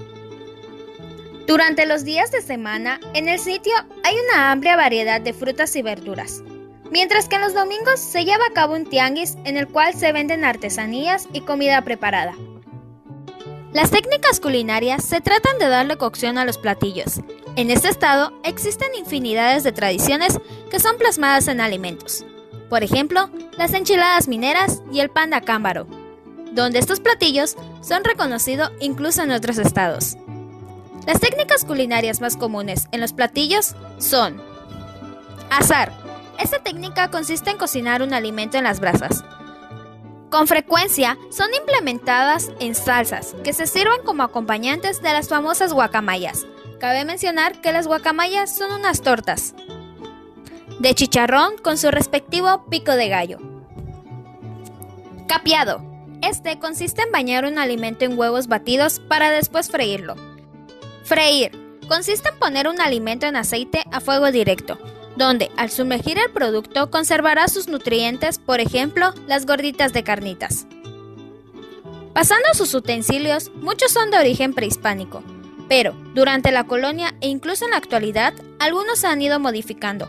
Durante 1.47 1.87
los 1.87 2.05
días 2.05 2.31
de 2.31 2.43
semana, 2.43 3.01
en 3.15 3.29
el 3.29 3.39
sitio 3.39 3.73
hay 4.05 4.15
una 4.29 4.51
amplia 4.51 4.77
variedad 4.77 5.21
de 5.21 5.33
frutas 5.33 5.75
y 5.77 5.83
verduras, 5.83 6.43
mientras 6.91 7.29
que 7.29 7.37
en 7.37 7.43
los 7.43 7.55
domingos 7.55 8.01
se 8.01 8.25
lleva 8.25 8.45
a 8.47 8.53
cabo 8.53 8.75
un 8.75 8.87
tianguis 8.87 9.37
en 9.45 9.57
el 9.57 9.69
cual 9.69 9.95
se 9.95 10.13
venden 10.13 10.45
artesanías 10.45 11.29
y 11.33 11.43
comida 11.43 11.83
preparada. 11.83 12.35
Las 13.73 13.91
técnicas 13.91 14.41
culinarias 14.41 15.05
se 15.05 15.21
tratan 15.21 15.59
de 15.59 15.69
darle 15.69 15.97
cocción 15.97 16.39
a 16.39 16.45
los 16.45 16.57
platillos. 16.57 17.21
En 17.57 17.71
este 17.71 17.89
estado 17.89 18.33
existen 18.43 18.95
infinidades 18.95 19.63
de 19.63 19.73
tradiciones 19.73 20.39
que 20.71 20.81
son 20.81 20.97
plasmadas 20.97 21.49
en 21.49 21.61
alimentos. 21.61 22.25
Por 22.71 22.83
ejemplo, 22.83 23.31
las 23.57 23.75
enchiladas 23.75 24.29
mineras 24.29 24.83
y 24.93 25.01
el 25.01 25.11
pan 25.11 25.31
de 25.31 25.37
acámbaro, 25.37 25.87
donde 26.53 26.79
estos 26.79 27.01
platillos 27.01 27.57
son 27.83 28.05
reconocidos 28.05 28.73
incluso 28.81 29.23
en 29.23 29.33
otros 29.33 29.59
estados. 29.59 30.17
Las 31.07 31.21
técnicas 31.21 31.65
culinarias 31.65 32.21
más 32.21 32.37
comunes 32.37 32.89
en 32.93 33.01
los 33.01 33.13
platillos 33.13 33.75
son 33.99 34.43
Azar. 35.51 36.08
Esta 36.39 36.61
técnica 36.61 37.11
consiste 37.11 37.51
en 37.51 37.59
cocinar 37.59 38.01
un 38.03 38.15
alimento 38.15 38.57
en 38.57 38.65
las 38.65 38.81
brasas. 38.81 39.25
Con 40.31 40.47
frecuencia 40.47 41.19
son 41.31 41.49
implementadas 41.55 42.51
en 42.61 42.75
salsas 42.75 43.35
que 43.43 43.53
se 43.53 43.67
sirven 43.67 44.03
como 44.05 44.23
acompañantes 44.23 45.03
de 45.03 45.13
las 45.13 45.29
famosas 45.29 45.73
guacamayas. 45.73 46.47
Cabe 46.79 47.05
mencionar 47.05 47.61
que 47.61 47.73
las 47.73 47.87
guacamayas 47.87 48.57
son 48.57 48.73
unas 48.73 49.03
tortas 49.03 49.55
de 50.79 50.95
chicharrón 50.95 51.59
con 51.59 51.77
su 51.77 51.91
respectivo 51.91 52.67
pico 52.71 52.93
de 52.93 53.09
gallo. 53.09 53.39
Capiado. 55.27 55.83
Este 56.23 56.59
consiste 56.59 57.03
en 57.03 57.13
bañar 57.13 57.45
un 57.45 57.59
alimento 57.59 58.05
en 58.05 58.19
huevos 58.19 58.49
batidos 58.49 59.01
para 59.01 59.31
después 59.31 59.71
freírlo. 59.71 60.15
Freír. 61.05 61.51
Consiste 61.89 62.29
en 62.29 62.39
poner 62.39 62.69
un 62.69 62.81
alimento 62.81 63.27
en 63.27 63.37
aceite 63.37 63.83
a 63.91 64.01
fuego 64.01 64.31
directo, 64.31 64.79
donde 65.19 65.51
al 65.57 65.71
sumergir 65.71 66.17
el 66.19 66.31
producto 66.33 66.91
conservará 66.91 67.49
sus 67.49 67.69
nutrientes, 67.69 68.39
por 68.39 68.61
ejemplo, 68.61 69.13
las 69.27 69.45
gorditas 69.45 69.93
de 69.93 70.05
carnitas. 70.05 70.67
Pasando 72.15 72.49
a 72.51 72.55
sus 72.55 72.73
utensilios, 72.73 73.51
muchos 73.57 73.93
son 73.93 74.11
de 74.11 74.19
origen 74.19 74.55
prehispánico, 74.55 75.23
pero 75.69 75.93
durante 76.15 76.53
la 76.53 76.65
colonia 76.65 77.15
e 77.21 77.29
incluso 77.29 77.65
en 77.65 77.73
la 77.73 77.77
actualidad, 77.77 78.33
algunos 78.59 79.01
se 79.01 79.09
han 79.09 79.21
ido 79.21 79.39
modificando, 79.41 80.09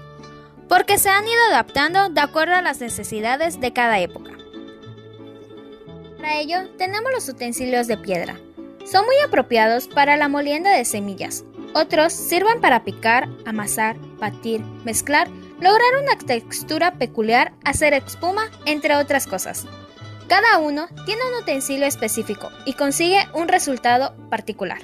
porque 0.68 1.00
se 1.00 1.10
han 1.10 1.28
ido 1.28 1.44
adaptando 1.50 2.10
de 2.10 2.22
acuerdo 2.22 2.56
a 2.56 2.62
las 2.62 2.80
necesidades 2.80 3.60
de 3.60 3.74
cada 3.74 4.00
época. 4.00 4.32
Para 6.18 6.40
ello, 6.40 6.70
tenemos 6.78 7.12
los 7.12 7.28
utensilios 7.30 7.88
de 7.88 7.98
piedra. 7.98 8.40
Son 8.86 9.06
muy 9.06 9.16
apropiados 9.26 9.88
para 9.88 10.18
la 10.18 10.28
molienda 10.28 10.72
de 10.72 10.86
semillas. 10.86 11.44
Otros 11.74 12.14
sirven 12.14 12.62
para 12.62 12.84
picar, 12.84 13.30
amasar, 13.46 13.98
batir, 14.18 14.62
mezclar, 14.84 15.30
lograr 15.60 16.02
una 16.02 16.18
textura 16.18 16.96
peculiar, 16.96 17.54
hacer 17.64 17.94
espuma, 17.94 18.50
entre 18.66 18.96
otras 18.96 19.28
cosas. 19.28 19.66
Cada 20.28 20.60
uno 20.60 20.88
tiene 21.06 21.22
un 21.32 21.42
utensilio 21.42 21.86
específico 21.86 22.50
y 22.66 22.74
consigue 22.74 23.20
un 23.34 23.48
resultado 23.48 24.16
particular. 24.30 24.80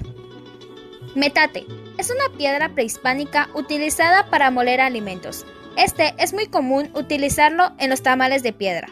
Metate 1.14 1.66
es 1.98 2.10
una 2.10 2.36
piedra 2.36 2.68
prehispánica 2.70 3.48
utilizada 3.54 4.28
para 4.28 4.50
moler 4.50 4.80
alimentos. 4.80 5.46
Este 5.76 6.14
es 6.18 6.34
muy 6.34 6.46
común 6.46 6.90
utilizarlo 6.94 7.72
en 7.78 7.90
los 7.90 8.02
tamales 8.02 8.42
de 8.42 8.52
piedra. 8.52 8.88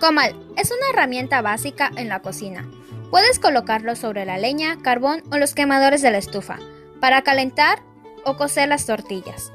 Comal 0.00 0.34
es 0.56 0.70
una 0.70 0.88
herramienta 0.92 1.42
básica 1.42 1.90
en 1.96 2.08
la 2.08 2.20
cocina. 2.20 2.66
Puedes 3.10 3.38
colocarlo 3.38 3.96
sobre 3.96 4.24
la 4.24 4.38
leña, 4.38 4.78
carbón 4.82 5.22
o 5.32 5.38
los 5.38 5.54
quemadores 5.54 6.00
de 6.02 6.10
la 6.10 6.18
estufa 6.18 6.58
para 7.00 7.22
calentar 7.22 7.82
o 8.24 8.36
cocer 8.36 8.68
las 8.68 8.86
tortillas. 8.86 9.52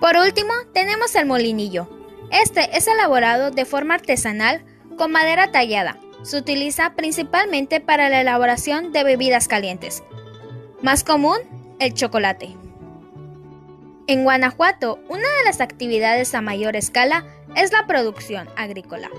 Por 0.00 0.16
último, 0.16 0.52
tenemos 0.72 1.14
el 1.16 1.26
molinillo. 1.26 1.88
Este 2.30 2.76
es 2.76 2.86
elaborado 2.86 3.50
de 3.50 3.64
forma 3.64 3.94
artesanal 3.94 4.64
con 4.96 5.10
madera 5.10 5.50
tallada. 5.50 5.98
Se 6.22 6.36
utiliza 6.36 6.94
principalmente 6.94 7.80
para 7.80 8.08
la 8.08 8.20
elaboración 8.20 8.92
de 8.92 9.04
bebidas 9.04 9.48
calientes. 9.48 10.02
Más 10.82 11.04
común, 11.04 11.38
el 11.80 11.94
chocolate. 11.94 12.56
En 14.06 14.24
Guanajuato, 14.24 15.00
una 15.08 15.28
de 15.38 15.44
las 15.46 15.60
actividades 15.60 16.34
a 16.34 16.42
mayor 16.42 16.76
escala 16.76 17.24
es 17.56 17.72
la 17.72 17.86
producción 17.86 18.48
agrícola. 18.56 19.10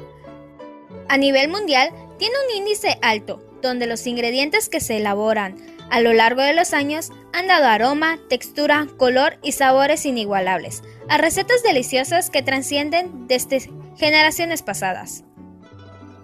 A 1.10 1.18
nivel 1.18 1.50
mundial, 1.50 1.90
tiene 2.18 2.36
un 2.48 2.58
índice 2.58 2.98
alto, 3.02 3.44
donde 3.62 3.88
los 3.88 4.06
ingredientes 4.08 4.70
que 4.70 4.80
se 4.80 4.98
elaboran 4.98 5.56
a 5.90 6.00
lo 6.02 6.14
largo 6.14 6.42
de 6.42 6.54
los 6.54 6.74
años 6.74 7.12
han 7.34 7.48
dado 7.48 7.66
aroma, 7.66 8.20
textura, 8.30 8.88
color 8.98 9.38
y 9.44 9.52
sabores 9.52 10.06
inigualables 10.06 10.84
a 11.10 11.18
recetas 11.18 11.62
deliciosas 11.64 12.30
que 12.30 12.42
trascienden 12.42 13.28
desde 13.28 13.70
generaciones 13.98 14.62
pasadas, 14.62 15.24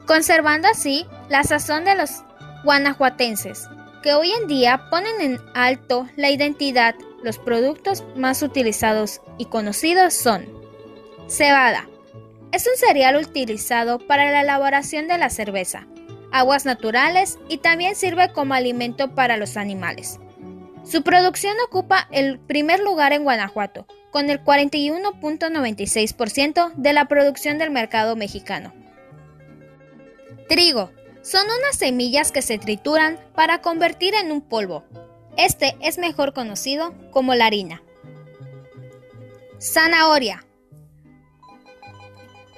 conservando 0.05 0.67
así 0.67 1.05
la 1.29 1.43
sazón 1.43 1.85
de 1.85 1.95
los 1.95 2.23
guanajuatenses, 2.63 3.67
que 4.01 4.13
hoy 4.13 4.31
en 4.31 4.47
día 4.47 4.89
ponen 4.89 5.21
en 5.21 5.39
alto 5.53 6.07
la 6.15 6.29
identidad 6.29 6.95
los 7.23 7.37
productos 7.37 8.03
más 8.15 8.41
utilizados 8.41 9.21
y 9.37 9.45
conocidos 9.45 10.13
son 10.13 10.45
cebada. 11.27 11.87
Es 12.51 12.67
un 12.67 12.75
cereal 12.75 13.15
utilizado 13.17 13.99
para 13.99 14.31
la 14.31 14.41
elaboración 14.41 15.07
de 15.07 15.17
la 15.17 15.29
cerveza, 15.29 15.87
aguas 16.31 16.65
naturales 16.65 17.39
y 17.49 17.59
también 17.59 17.95
sirve 17.95 18.33
como 18.33 18.53
alimento 18.53 19.15
para 19.15 19.37
los 19.37 19.55
animales. 19.57 20.19
Su 20.83 21.03
producción 21.03 21.55
ocupa 21.65 22.07
el 22.11 22.39
primer 22.39 22.79
lugar 22.79 23.13
en 23.13 23.23
Guanajuato, 23.23 23.87
con 24.11 24.29
el 24.29 24.43
41.96% 24.43 26.73
de 26.75 26.93
la 26.93 27.05
producción 27.05 27.57
del 27.57 27.71
mercado 27.71 28.15
mexicano. 28.15 28.71
Trigo. 30.49 30.91
Son 31.23 31.45
unas 31.45 31.77
semillas 31.77 32.31
que 32.31 32.41
se 32.41 32.57
trituran 32.57 33.19
para 33.35 33.61
convertir 33.61 34.15
en 34.15 34.31
un 34.31 34.41
polvo, 34.41 34.85
este 35.37 35.77
es 35.81 35.97
mejor 35.97 36.33
conocido 36.33 36.93
como 37.11 37.35
la 37.35 37.45
harina. 37.45 37.81
Zanahoria. 39.59 40.45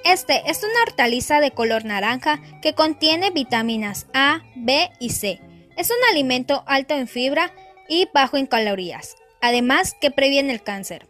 Este 0.03 0.43
es 0.49 0.63
una 0.63 0.81
hortaliza 0.81 1.39
de 1.39 1.51
color 1.51 1.85
naranja 1.85 2.41
que 2.61 2.73
contiene 2.73 3.31
vitaminas 3.31 4.07
A, 4.13 4.41
B 4.55 4.91
y 4.99 5.11
C. 5.11 5.39
Es 5.77 5.89
un 5.89 5.97
alimento 6.11 6.63
alto 6.67 6.93
en 6.93 7.07
fibra 7.07 7.53
y 7.87 8.09
bajo 8.13 8.37
en 8.37 8.45
calorías, 8.45 9.15
además 9.41 9.95
que 9.99 10.11
previene 10.11 10.51
el 10.51 10.61
cáncer. 10.61 11.07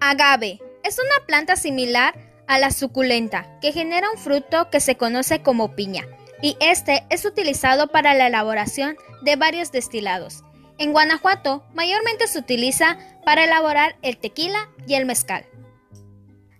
Agave. 0.00 0.60
Es 0.82 0.98
una 0.98 1.26
planta 1.26 1.56
similar 1.56 2.14
a 2.46 2.58
la 2.58 2.70
suculenta 2.70 3.58
que 3.60 3.72
genera 3.72 4.10
un 4.10 4.18
fruto 4.18 4.68
que 4.70 4.80
se 4.80 4.96
conoce 4.96 5.40
como 5.40 5.74
piña 5.74 6.04
y 6.42 6.56
este 6.60 7.06
es 7.08 7.24
utilizado 7.24 7.88
para 7.88 8.12
la 8.12 8.26
elaboración 8.26 8.96
de 9.22 9.36
varios 9.36 9.72
destilados. 9.72 10.42
En 10.76 10.92
Guanajuato 10.92 11.64
mayormente 11.72 12.26
se 12.26 12.38
utiliza 12.38 12.98
para 13.24 13.44
elaborar 13.44 13.96
el 14.02 14.18
tequila 14.18 14.68
y 14.86 14.94
el 14.94 15.06
mezcal. 15.06 15.46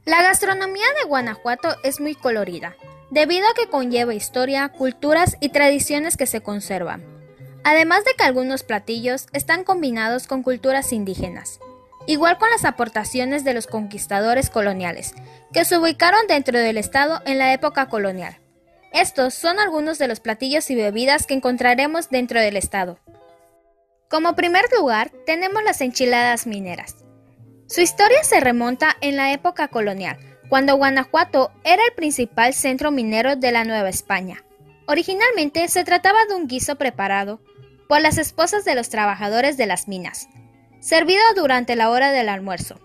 La 0.07 0.23
gastronomía 0.23 0.85
de 1.01 1.09
Guanajuato 1.09 1.77
es 1.83 1.99
muy 1.99 2.15
colorida, 2.15 2.77
debido 3.11 3.47
a 3.49 3.55
que 3.55 3.71
conlleva 3.71 4.13
historia, 4.13 4.69
culturas 4.69 5.39
y 5.41 5.49
tradiciones 5.49 6.19
que 6.19 6.27
se 6.27 6.43
conservan, 6.43 7.03
además 7.65 8.05
de 8.05 8.13
que 8.13 8.25
algunos 8.25 8.65
platillos 8.65 9.29
están 9.33 9.65
combinados 9.65 10.27
con 10.27 10.43
culturas 10.43 10.93
indígenas, 10.93 11.59
igual 12.07 12.37
con 12.37 12.51
las 12.51 12.67
aportaciones 12.67 13.45
de 13.45 13.55
los 13.55 13.67
conquistadores 13.67 14.51
coloniales, 14.51 15.15
que 15.55 15.65
se 15.65 15.79
ubicaron 15.79 16.27
dentro 16.27 16.59
del 16.59 16.77
estado 16.77 17.23
en 17.25 17.39
la 17.39 17.55
época 17.55 17.89
colonial. 17.89 18.37
Estos 18.93 19.33
son 19.33 19.59
algunos 19.59 19.97
de 19.97 20.07
los 20.07 20.21
platillos 20.21 20.69
y 20.69 20.75
bebidas 20.75 21.27
que 21.27 21.33
encontraremos 21.33 22.11
dentro 22.11 22.41
del 22.41 22.59
estado. 22.59 22.99
Como 24.11 24.37
primer 24.37 24.67
lugar, 24.79 25.11
tenemos 25.25 25.65
las 25.65 25.81
enchiladas 25.81 26.47
mineras. 26.47 27.04
Su 27.67 27.81
historia 27.81 28.23
se 28.23 28.41
remonta 28.41 28.97
en 29.01 29.17
la 29.17 29.33
época 29.33 29.69
colonial, 29.69 30.19
cuando 30.49 30.77
Guanajuato 30.77 31.51
era 31.65 31.83
el 31.89 31.95
principal 31.95 32.53
centro 32.53 32.91
minero 32.91 33.37
de 33.37 33.53
la 33.53 33.65
Nueva 33.65 33.89
España. 33.89 34.45
Originalmente 34.87 35.67
se 35.69 35.83
trataba 35.83 36.27
de 36.27 36.35
un 36.35 36.47
guiso 36.47 36.77
preparado 36.77 37.41
por 37.89 38.03
las 38.03 38.19
esposas 38.19 38.67
de 38.67 38.75
los 38.75 38.91
trabajadores 38.91 39.57
de 39.57 39.67
las 39.67 39.89
minas, 39.89 40.29
servido 40.81 41.23
durante 41.35 41.75
la 41.75 41.89
hora 41.89 42.13
del 42.13 42.29
almuerzo. 42.29 42.79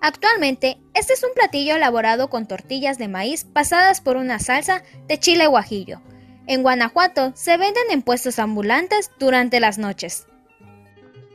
Actualmente, 0.00 0.78
este 0.94 1.12
es 1.12 1.22
un 1.22 1.32
platillo 1.34 1.76
elaborado 1.76 2.28
con 2.28 2.46
tortillas 2.46 2.98
de 2.98 3.08
maíz 3.08 3.44
pasadas 3.44 4.00
por 4.00 4.16
una 4.16 4.40
salsa 4.40 4.82
de 5.06 5.18
chile 5.18 5.46
guajillo. 5.46 6.00
En 6.48 6.62
Guanajuato 6.62 7.32
se 7.36 7.56
venden 7.56 7.84
en 7.90 8.02
puestos 8.02 8.40
ambulantes 8.40 9.10
durante 9.18 9.60
las 9.60 9.78
noches. 9.78 10.26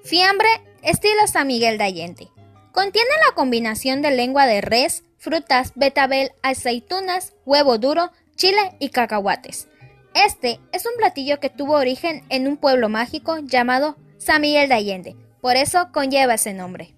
Fiambre 0.03 0.49
estilo 0.83 1.25
San 1.27 1.47
Miguel 1.47 1.77
de 1.77 1.83
Allende. 1.85 2.27
Contiene 2.71 3.09
la 3.27 3.35
combinación 3.35 4.01
de 4.01 4.11
lengua 4.11 4.45
de 4.45 4.61
res, 4.61 5.03
frutas, 5.17 5.73
betabel, 5.75 6.31
aceitunas, 6.41 7.33
huevo 7.45 7.77
duro, 7.77 8.11
chile 8.35 8.75
y 8.79 8.89
cacahuates. 8.89 9.67
Este 10.13 10.59
es 10.71 10.85
un 10.85 10.93
platillo 10.97 11.39
que 11.39 11.49
tuvo 11.49 11.73
origen 11.73 12.23
en 12.29 12.47
un 12.47 12.57
pueblo 12.57 12.89
mágico 12.89 13.39
llamado 13.39 13.97
San 14.17 14.41
Miguel 14.41 14.69
de 14.69 14.75
Allende, 14.75 15.15
por 15.41 15.55
eso 15.55 15.89
conlleva 15.91 16.35
ese 16.35 16.53
nombre. 16.53 16.93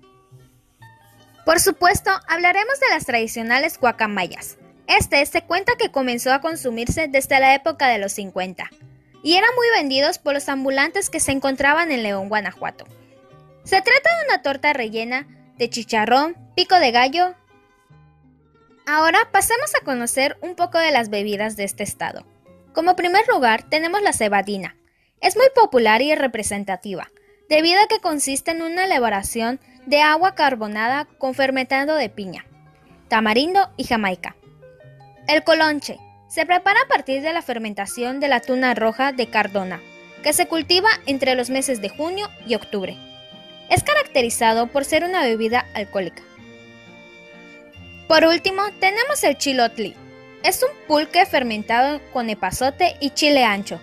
Por 1.46 1.60
supuesto, 1.60 2.12
hablaremos 2.28 2.80
de 2.80 2.90
las 2.90 3.06
tradicionales 3.06 3.80
guacamayas. 3.80 4.58
Este 4.88 5.26
se 5.26 5.42
cuenta 5.44 5.74
que 5.78 5.92
comenzó 5.92 6.32
a 6.34 6.42
consumirse 6.42 7.08
desde 7.08 7.40
la 7.40 7.56
época 7.56 7.88
de 7.88 7.98
los 7.98 8.14
50 8.14 8.70
y 9.24 9.36
eran 9.36 9.50
muy 9.56 9.68
vendidos 9.76 10.20
por 10.20 10.34
los 10.34 10.50
ambulantes 10.50 11.10
que 11.10 11.20
se 11.20 11.32
encontraban 11.32 11.92
en 11.92 12.04
León, 12.04 12.30
Guanajuato. 12.30 12.86
Se 13.64 13.82
trata 13.82 14.10
de 14.10 14.26
una 14.30 14.42
torta 14.42 14.74
rellena 14.74 15.28
de 15.58 15.70
chicharrón, 15.70 16.36
pico 16.56 16.76
de 16.80 16.92
gallo. 16.92 17.36
Ahora 18.86 19.30
pasemos 19.32 19.74
a 19.76 19.86
conocer 19.86 20.38
un 20.42 20.56
poco 20.56 20.78
de 20.78 20.92
las 20.92 21.10
bebidas 21.10 21.56
de 21.56 21.64
este 21.64 21.84
estado. 21.84 22.26
Como 22.74 22.96
primer 22.96 23.28
lugar 23.28 23.64
tenemos 23.70 24.02
la 24.02 24.14
cebadina. 24.14 24.76
Es 25.22 25.38
muy 25.38 25.48
popular 25.56 26.02
y 26.02 26.16
representativa, 26.16 27.10
debido 27.50 27.80
a 27.82 27.88
que 27.88 28.00
consiste 28.00 28.52
en 28.52 28.62
una 28.62 28.86
elaboración 28.86 29.60
de 29.86 30.02
agua 30.02 30.36
carbonada 30.36 31.06
con 31.06 31.34
fermentado 31.34 31.96
de 31.96 32.10
piña, 32.10 32.46
tamarindo 33.08 33.70
y 33.78 33.84
jamaica. 33.86 34.36
El 35.28 35.44
colonche 35.44 36.00
se 36.28 36.46
prepara 36.46 36.82
a 36.82 36.88
partir 36.88 37.22
de 37.22 37.32
la 37.32 37.42
fermentación 37.42 38.20
de 38.20 38.28
la 38.28 38.42
tuna 38.42 38.74
roja 38.74 39.12
de 39.14 39.28
Cardona, 39.28 39.80
que 40.24 40.34
se 40.34 40.48
cultiva 40.48 40.90
entre 41.06 41.36
los 41.36 41.50
meses 41.50 41.82
de 41.82 41.90
junio 41.90 42.28
y 42.48 42.56
octubre. 42.56 42.98
Es 43.74 43.84
caracterizado 43.84 44.68
por 44.68 44.86
ser 44.86 45.04
una 45.04 45.24
bebida 45.24 45.66
alcohólica. 45.74 46.22
Por 48.08 48.24
último, 48.24 48.62
tenemos 48.80 49.24
el 49.24 49.36
chilotli. 49.36 49.96
Es 50.44 50.62
un 50.62 50.70
pulque 50.88 51.26
fermentado 51.26 52.00
con 52.12 52.30
epazote 52.30 52.96
y 53.00 53.10
chile 53.10 53.44
ancho, 53.44 53.80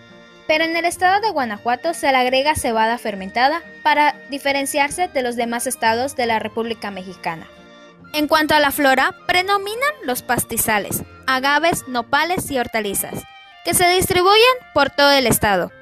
pero 0.47 0.63
en 0.63 0.77
el 0.77 0.85
estado 0.85 1.21
de 1.21 1.31
Guanajuato 1.31 1.93
se 1.93 2.09
le 2.13 2.19
agrega 2.19 2.55
cebada 2.55 2.99
fermentada 2.99 3.65
para 3.83 4.15
diferenciarse 4.31 5.09
de 5.09 5.23
los 5.23 5.35
demás 5.35 5.67
estados 5.67 6.15
de 6.15 6.27
la 6.27 6.39
República 6.39 6.93
Mexicana. 6.93 7.49
En 8.13 8.29
cuanto 8.29 8.55
a 8.55 8.61
la 8.61 8.71
flora, 8.71 9.17
predominan 9.27 9.93
los 10.05 10.23
pastizales, 10.23 11.03
agaves, 11.27 11.89
nopales 11.89 12.49
y 12.53 12.61
hortalizas, 12.61 13.25
que 13.65 13.75
se 13.75 13.89
distribuyen 13.89 14.55
por 14.73 14.91
todo 14.91 15.11
el 15.11 15.27
estado. 15.27 15.73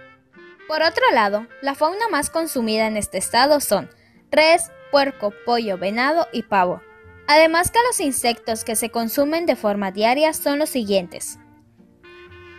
Por 0.67 0.83
otro 0.83 1.05
lado, 1.12 1.47
la 1.61 1.75
fauna 1.75 2.09
más 2.09 2.31
consumida 2.31 2.87
en 2.87 2.97
este 2.97 3.19
estado 3.19 3.61
son 3.61 3.91
res, 4.30 4.70
puerco, 4.90 5.32
pollo, 5.44 5.78
venado 5.78 6.26
y 6.32 6.42
pavo. 6.42 6.82
Además 7.26 7.70
que 7.70 7.78
los 7.87 8.00
insectos 8.00 8.64
que 8.64 8.76
se 8.76 8.90
consumen 8.90 9.47
de 9.47 9.56
forma 9.56 9.90
diaria 9.92 10.32
son 10.32 10.58
los 10.58 10.70
siguientes. 10.70 11.38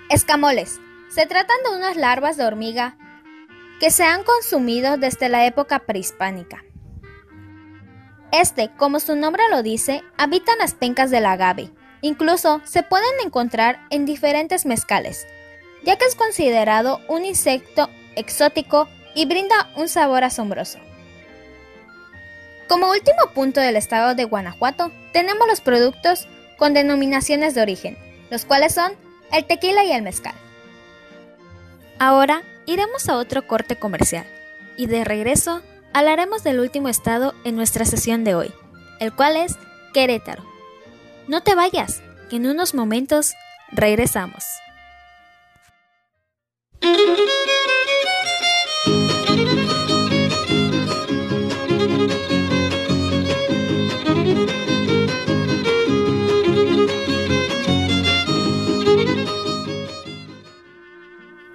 Escamoles. 0.10 0.80
Se 1.10 1.26
tratan 1.26 1.58
de 1.64 1.76
unas 1.76 1.98
larvas 1.98 2.38
de 2.38 2.46
hormiga 2.46 2.98
que 3.80 3.90
se 3.90 4.04
han 4.04 4.24
consumido 4.24 4.98
desde 4.98 5.30
la 5.30 5.46
época 5.46 5.80
prehispánica. 5.80 6.64
Este, 8.32 8.70
como 8.78 9.00
su 9.00 9.16
nombre 9.16 9.44
lo 9.50 9.64
dice, 9.64 10.04
habitan 10.18 10.60
las 10.60 10.76
pencas 10.76 11.10
del 11.10 11.26
agave. 11.26 11.72
Incluso 12.02 12.62
se 12.64 12.84
pueden 12.84 13.10
encontrar 13.26 13.88
en 13.90 14.06
diferentes 14.06 14.66
mezcales, 14.66 15.26
ya 15.84 15.98
que 15.98 16.06
es 16.06 16.16
considerado 16.16 17.00
un 17.08 17.26
insecto 17.26 17.90
exótico 18.16 18.88
y 19.16 19.26
brinda 19.26 19.70
un 19.76 19.88
sabor 19.88 20.24
asombroso. 20.24 20.80
Como 22.70 22.92
último 22.92 23.18
punto 23.34 23.60
del 23.60 23.76
estado 23.76 24.14
de 24.14 24.26
Guanajuato, 24.26 24.92
tenemos 25.12 25.48
los 25.48 25.60
productos 25.60 26.28
con 26.56 26.76
denominaciones 26.76 27.56
de 27.56 27.64
origen, 27.64 27.98
los 28.30 28.46
cuales 28.46 28.76
son 28.76 28.94
el 29.32 29.44
tequila 29.46 29.84
y 29.84 29.92
el 29.92 30.04
mezcal. 30.04 30.36
Ahora 31.98 32.44
iremos 32.68 33.10
a 33.10 33.18
otro 33.18 33.48
corte 33.48 33.76
comercial 33.76 34.28
y 34.78 34.86
de 34.86 35.04
regreso 35.04 35.64
hablaremos 35.94 36.44
del 36.44 36.60
último 36.60 36.90
estado 36.90 37.34
en 37.44 37.56
nuestra 37.56 37.86
sesión 37.86 38.24
de 38.24 38.36
hoy, 38.36 38.54
el 39.00 39.16
cual 39.16 39.36
es 39.36 39.56
Querétaro. 39.92 40.46
No 41.28 41.42
te 41.42 41.56
vayas, 41.56 42.04
que 42.30 42.36
en 42.36 42.46
unos 42.46 42.76
momentos 42.76 43.34
regresamos. 43.72 44.44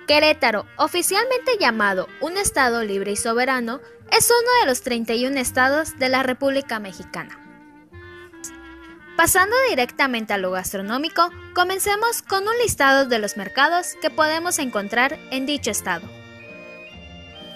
Querétaro, 0.06 0.66
oficialmente 0.76 1.52
llamado 1.58 2.08
un 2.20 2.36
Estado 2.36 2.82
libre 2.82 3.12
y 3.12 3.16
soberano, 3.16 3.80
es 4.12 4.30
uno 4.30 4.50
de 4.60 4.66
los 4.66 4.82
31 4.82 5.38
estados 5.38 5.98
de 5.98 6.10
la 6.10 6.22
República 6.22 6.78
Mexicana. 6.78 7.40
Pasando 9.16 9.54
directamente 9.70 10.34
a 10.34 10.38
lo 10.38 10.50
gastronómico, 10.50 11.30
comencemos 11.54 12.20
con 12.20 12.46
un 12.46 12.58
listado 12.58 13.06
de 13.06 13.18
los 13.18 13.36
mercados 13.36 13.94
que 14.02 14.10
podemos 14.10 14.58
encontrar 14.58 15.18
en 15.30 15.46
dicho 15.46 15.70
estado. 15.70 16.06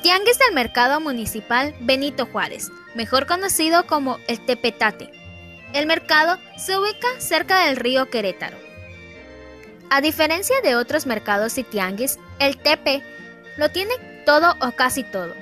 Tianguis 0.02 0.38
del 0.38 0.54
Mercado 0.54 1.00
Municipal 1.00 1.74
Benito 1.80 2.26
Juárez, 2.26 2.70
mejor 2.94 3.26
conocido 3.26 3.86
como 3.86 4.18
el 4.26 4.44
Tepetate. 4.46 5.10
El 5.74 5.86
mercado 5.86 6.38
se 6.56 6.78
ubica 6.78 7.08
cerca 7.18 7.66
del 7.66 7.76
río 7.76 8.08
Querétaro. 8.08 8.56
A 9.90 10.00
diferencia 10.00 10.56
de 10.62 10.76
otros 10.76 11.06
mercados 11.06 11.58
y 11.58 11.64
tianguis, 11.64 12.18
el 12.38 12.58
tepe 12.58 13.02
lo 13.56 13.70
tiene 13.70 13.94
todo 14.24 14.54
o 14.60 14.72
casi 14.72 15.02
todo, 15.02 15.34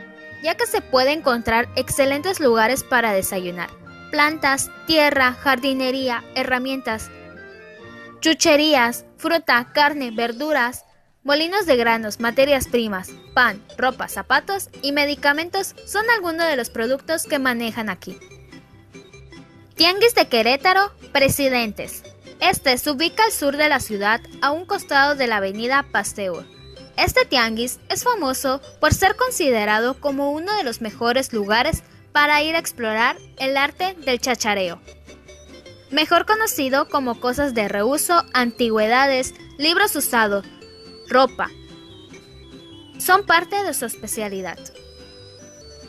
ya 0.43 0.55
que 0.57 0.67
se 0.67 0.81
puede 0.81 1.13
encontrar 1.13 1.69
excelentes 1.77 2.41
lugares 2.41 2.85
para 2.85 3.13
desayunar, 3.13 3.71
plantas, 4.11 4.71
tierra, 4.87 5.33
jardinería, 5.33 6.25
herramientas, 6.35 7.11
chucherías, 8.21 9.05
fruta, 9.19 9.69
carne, 9.73 10.11
verduras, 10.11 10.85
molinos 11.23 11.67
de 11.67 11.77
granos, 11.77 12.21
materias 12.21 12.69
primas, 12.69 13.11
pan, 13.35 13.63
ropa, 13.77 14.09
zapatos 14.09 14.71
y 14.83 14.93
medicamentos 14.93 15.75
son 15.87 16.09
algunos 16.11 16.47
de 16.47 16.57
los 16.57 16.71
productos 16.71 17.25
que 17.25 17.39
manejan 17.39 17.91
aquí. 17.91 18.19
Tianguis 19.75 20.15
de 20.15 20.27
Querétaro, 20.27 20.91
Presidentes. 21.13 22.03
Este 22.41 22.79
se 22.79 22.91
ubica 22.91 23.25
al 23.25 23.33
sur 23.33 23.57
de 23.57 23.69
la 23.69 23.81
ciudad, 23.81 24.21
a 24.41 24.51
un 24.51 24.65
costado 24.65 25.15
de 25.15 25.27
la 25.27 25.37
avenida 25.37 25.85
Pasteur. 25.91 26.47
Este 26.97 27.25
tianguis 27.27 27.79
es 27.89 28.05
famoso 28.05 28.61
por 28.81 28.95
ser 28.95 29.17
considerado 29.17 30.01
como 30.01 30.33
uno 30.33 30.55
de 30.57 30.65
los 30.65 30.81
mejores 30.81 31.33
lugares 31.33 31.83
para 32.13 32.43
ir 32.43 32.57
a 32.57 32.59
explorar 32.59 33.19
el 33.39 33.57
arte 33.57 33.95
del 34.05 34.21
chachareo. 34.21 34.81
Mejor 35.91 36.27
conocido 36.27 36.89
como 36.89 37.21
cosas 37.21 37.55
de 37.55 37.69
reuso, 37.69 38.23
antigüedades, 38.33 39.35
libros 39.59 39.95
usados, 39.95 40.45
ropa. 41.09 41.51
Son 42.99 43.27
parte 43.27 43.63
de 43.63 43.75
su 43.75 43.85
especialidad. 43.85 44.59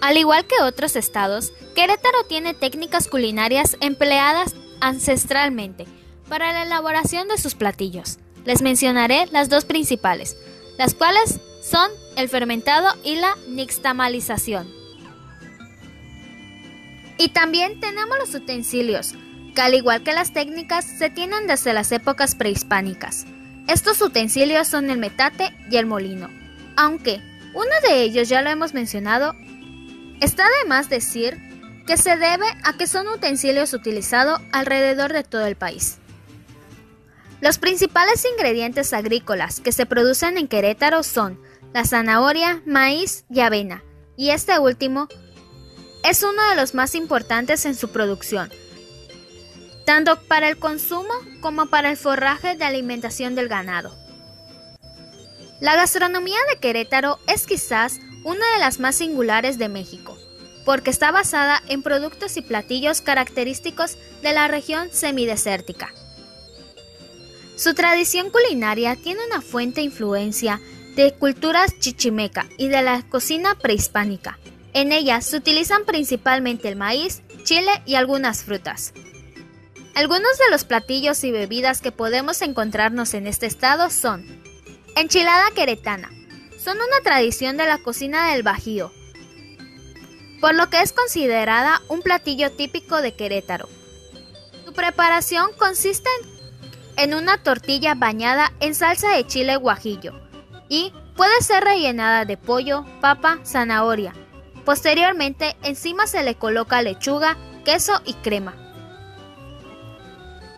Al 0.02 0.18
igual 0.18 0.46
que 0.46 0.62
otros 0.62 0.96
estados, 0.96 1.52
Querétaro 1.74 2.24
tiene 2.28 2.54
técnicas 2.54 3.08
culinarias 3.08 3.78
empleadas 3.80 4.56
ancestralmente 4.82 5.86
para 6.28 6.52
la 6.52 6.64
elaboración 6.64 7.28
de 7.28 7.38
sus 7.38 7.56
platillos. 7.56 8.20
Les 8.46 8.62
mencionaré 8.62 9.26
las 9.32 9.50
dos 9.50 9.66
principales, 9.66 10.38
las 10.78 10.94
cuales 10.94 11.40
son 11.62 11.90
el 12.16 12.30
fermentado 12.30 12.88
y 13.04 13.16
la 13.16 13.36
nixtamalización. 13.48 14.68
Y 17.18 17.30
también 17.30 17.80
tenemos 17.80 18.18
los 18.20 18.34
utensilios, 18.36 19.16
que 19.56 19.62
al 19.62 19.74
igual 19.74 20.04
que 20.04 20.14
las 20.14 20.34
técnicas 20.34 20.86
se 20.86 21.10
tienen 21.10 21.48
desde 21.48 21.74
las 21.74 21.92
épocas 21.92 22.36
prehispánicas. 22.36 23.26
Estos 23.68 24.02
utensilios 24.02 24.68
son 24.68 24.90
el 24.90 25.00
metate 25.00 25.52
y 25.70 25.78
el 25.78 25.88
molino, 25.88 26.30
aunque 26.76 27.22
uno 27.54 27.72
de 27.90 28.04
ellos 28.04 28.30
ya 28.30 28.42
lo 28.42 28.50
hemos 28.50 28.74
mencionado, 28.74 29.34
está 30.22 30.44
de 30.44 30.70
más 30.70 30.90
decir 30.90 31.38
que 31.88 31.98
se 31.98 32.18
debe 32.18 32.46
a 32.64 32.74
que 32.78 32.86
son 32.86 33.08
utensilios 33.08 33.74
utilizados 33.74 34.40
alrededor 34.52 35.12
de 35.12 35.24
todo 35.24 35.46
el 35.48 35.56
país. 35.56 35.98
Los 37.40 37.60
principales 37.60 38.26
ingredientes 38.26 38.94
agrícolas 38.94 39.60
que 39.60 39.72
se 39.72 39.86
producen 39.86 40.38
en 40.38 40.48
Querétaro 40.48 41.04
son 41.04 41.40
la 41.74 41.86
zanahoria, 41.86 42.64
maíz 42.66 43.26
y 43.30 43.42
avena, 43.42 43.84
y 44.16 44.32
este 44.32 44.58
último 44.58 45.08
es 46.04 46.24
uno 46.24 46.50
de 46.50 46.56
los 46.56 46.74
más 46.74 46.96
importantes 46.96 47.66
en 47.66 47.76
su 47.76 47.90
producción, 47.90 48.50
tanto 49.86 50.20
para 50.24 50.50
el 50.50 50.58
consumo 50.58 51.14
como 51.40 51.68
para 51.68 51.92
el 51.92 51.98
forraje 51.98 52.56
de 52.56 52.66
alimentación 52.66 53.36
del 53.36 53.48
ganado. 53.48 53.96
La 55.60 55.76
gastronomía 55.76 56.40
de 56.52 56.60
Querétaro 56.60 57.20
es 57.28 57.46
quizás 57.46 58.00
una 58.24 58.46
de 58.54 58.60
las 58.60 58.80
más 58.80 58.96
singulares 58.96 59.60
de 59.60 59.70
México, 59.70 60.18
porque 60.66 60.90
está 60.90 61.12
basada 61.12 61.62
en 61.68 61.84
productos 61.84 62.36
y 62.38 62.42
platillos 62.42 63.02
característicos 63.02 63.98
de 64.24 64.34
la 64.34 64.48
región 64.48 64.90
semidesértica. 64.92 65.94
Su 67.58 67.74
tradición 67.74 68.30
culinaria 68.30 68.96
tiene 68.96 69.26
una 69.26 69.42
fuente 69.42 69.82
influencia 69.82 70.62
de 70.96 71.12
culturas 71.16 71.78
chichimeca 71.80 72.46
y 72.60 72.68
de 72.68 72.84
la 72.84 73.02
cocina 73.02 73.56
prehispánica. 73.56 74.38
En 74.74 74.92
ella 74.92 75.22
se 75.22 75.38
utilizan 75.38 75.84
principalmente 75.84 76.68
el 76.68 76.76
maíz, 76.76 77.24
chile 77.44 77.72
y 77.88 77.96
algunas 77.96 78.44
frutas. 78.44 78.94
Algunos 79.96 80.38
de 80.38 80.52
los 80.52 80.66
platillos 80.66 81.24
y 81.24 81.32
bebidas 81.32 81.82
que 81.82 81.92
podemos 81.92 82.44
encontrarnos 82.44 83.16
en 83.16 83.26
este 83.26 83.48
estado 83.48 83.90
son 83.90 84.24
enchilada 84.96 85.50
queretana. 85.56 86.12
Son 86.64 86.78
una 86.78 87.02
tradición 87.04 87.58
de 87.58 87.66
la 87.66 87.80
cocina 87.80 88.32
del 88.32 88.44
Bajío, 88.44 88.92
por 90.40 90.54
lo 90.54 90.70
que 90.70 90.84
es 90.84 90.94
considerada 90.94 91.82
un 91.88 92.04
platillo 92.04 92.52
típico 92.52 93.02
de 93.02 93.16
Querétaro. 93.16 93.68
Su 94.64 94.74
preparación 94.74 95.50
consiste 95.58 96.10
en 96.98 97.14
una 97.14 97.38
tortilla 97.38 97.96
bañada 97.96 98.52
en 98.60 98.76
salsa 98.76 99.12
de 99.12 99.26
chile 99.26 99.56
guajillo, 99.56 100.14
y 100.68 100.92
puede 101.16 101.42
ser 101.42 101.64
rellenada 101.64 102.26
de 102.26 102.38
pollo, 102.38 102.86
papa, 103.00 103.40
zanahoria. 103.46 104.14
Posteriormente, 104.66 105.56
encima 105.64 106.08
se 106.08 106.24
le 106.24 106.36
coloca 106.36 106.82
lechuga, 106.82 107.38
queso 107.64 108.02
y 108.06 108.14
crema. 108.16 108.54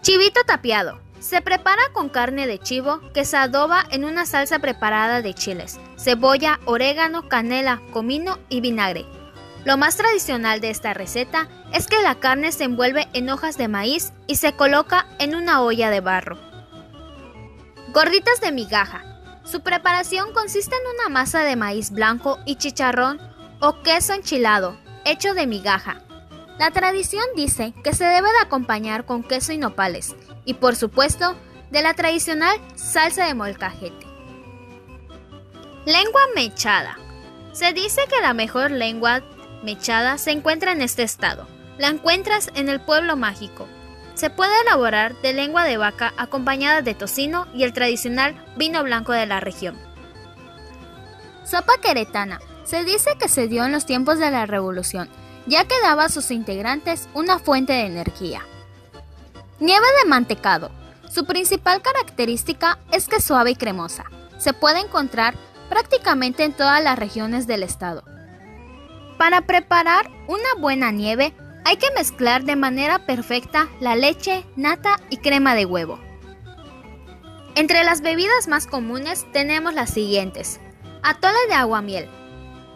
Chivito 0.02 0.42
tapiado. 0.46 1.00
Se 1.20 1.42
prepara 1.42 1.82
con 1.92 2.08
carne 2.08 2.48
de 2.48 2.60
chivo 2.60 3.02
que 3.14 3.26
se 3.26 3.36
adoba 3.36 3.84
en 3.92 4.06
una 4.06 4.26
salsa 4.26 4.60
preparada 4.60 5.22
de 5.22 5.34
chiles, 5.34 5.78
cebolla, 5.98 6.62
orégano, 6.66 7.28
canela, 7.28 7.82
comino 7.92 8.40
y 8.48 8.62
vinagre. 8.62 9.06
Lo 9.66 9.78
más 9.78 9.98
tradicional 9.98 10.62
de 10.62 10.70
esta 10.70 10.94
receta 10.94 11.48
es 11.74 11.88
que 11.88 12.02
la 12.02 12.16
carne 12.16 12.52
se 12.52 12.64
envuelve 12.64 13.08
en 13.14 13.30
hojas 13.30 13.58
de 13.58 13.68
maíz 13.68 14.14
y 14.28 14.36
se 14.36 14.54
coloca 14.54 15.06
en 15.20 15.36
una 15.36 15.62
olla 15.62 15.90
de 15.90 16.00
barro. 16.00 16.38
Gorditas 17.90 18.40
de 18.40 18.52
migaja. 18.52 19.04
Su 19.44 19.62
preparación 19.62 20.32
consiste 20.34 20.76
en 20.76 21.00
una 21.00 21.10
masa 21.10 21.42
de 21.42 21.56
maíz 21.56 21.92
blanco 21.92 22.40
y 22.46 22.56
chicharrón 22.56 23.20
o 23.60 23.82
queso 23.82 24.14
enchilado, 24.14 24.78
hecho 25.06 25.34
de 25.34 25.48
migaja. 25.48 26.02
La 26.58 26.72
tradición 26.72 27.24
dice 27.36 27.74
que 27.84 27.94
se 27.94 28.06
debe 28.06 28.30
de 28.30 28.40
acompañar 28.42 29.06
con 29.06 29.24
queso 29.24 29.52
y 29.52 29.58
nopales, 29.58 30.16
y 30.46 30.56
por 30.56 30.76
supuesto, 30.76 31.36
de 31.72 31.82
la 31.82 31.94
tradicional 31.94 32.58
salsa 32.76 33.26
de 33.26 33.34
molcajete. 33.34 34.06
Lengua 35.86 36.22
mechada. 36.36 36.98
Se 37.52 37.74
dice 37.74 38.02
que 38.10 38.22
la 38.22 38.34
mejor 38.34 38.72
lengua 38.72 39.22
mechada 39.64 40.18
se 40.18 40.32
encuentra 40.32 40.72
en 40.72 40.82
este 40.82 41.04
estado. 41.04 41.48
La 41.78 41.88
encuentras 41.88 42.52
en 42.56 42.70
el 42.70 42.82
pueblo 42.82 43.16
mágico, 43.16 43.68
se 44.20 44.30
puede 44.30 44.52
elaborar 44.64 45.16
de 45.22 45.32
lengua 45.32 45.64
de 45.64 45.78
vaca 45.78 46.14
acompañada 46.18 46.82
de 46.82 46.94
tocino 46.94 47.48
y 47.54 47.64
el 47.64 47.72
tradicional 47.72 48.36
vino 48.58 48.84
blanco 48.84 49.14
de 49.14 49.26
la 49.26 49.40
región. 49.40 49.78
Sopa 51.46 51.78
queretana. 51.82 52.42
Se 52.66 52.84
dice 52.84 53.12
que 53.18 53.30
se 53.30 53.48
dio 53.48 53.64
en 53.64 53.72
los 53.72 53.86
tiempos 53.86 54.20
de 54.20 54.30
la 54.30 54.46
Revolución, 54.46 55.08
ya 55.46 55.64
que 55.64 55.82
daba 55.82 56.04
a 56.04 56.10
sus 56.10 56.32
integrantes 56.32 57.08
una 57.14 57.40
fuente 57.40 57.72
de 57.72 57.86
energía. 57.86 58.42
Nieve 59.62 59.88
de 60.04 60.10
mantecado. 60.10 60.70
Su 61.10 61.24
principal 61.24 61.82
característica 61.82 62.78
es 62.92 63.08
que 63.08 63.16
es 63.16 63.24
suave 63.24 63.52
y 63.52 63.56
cremosa. 63.56 64.04
Se 64.38 64.52
puede 64.52 64.82
encontrar 64.82 65.34
prácticamente 65.70 66.44
en 66.44 66.52
todas 66.52 66.84
las 66.84 67.00
regiones 67.00 67.48
del 67.48 67.64
estado. 67.64 68.04
Para 69.20 69.42
preparar 69.42 70.10
una 70.28 70.48
buena 70.60 70.92
nieve 70.92 71.34
hay 71.66 71.76
que 71.76 71.92
mezclar 71.92 72.46
de 72.46 72.56
manera 72.56 73.06
perfecta 73.06 73.68
la 73.82 73.98
leche, 73.98 74.46
nata 74.56 74.98
y 75.10 75.18
crema 75.18 75.56
de 75.56 75.66
huevo. 75.66 76.00
Entre 77.56 77.84
las 77.84 78.00
bebidas 78.00 78.48
más 78.48 78.66
comunes 78.66 79.30
tenemos 79.34 79.74
las 79.74 79.90
siguientes. 79.90 80.62
Atole 81.04 81.38
de 81.50 81.54
aguamiel. 81.54 82.08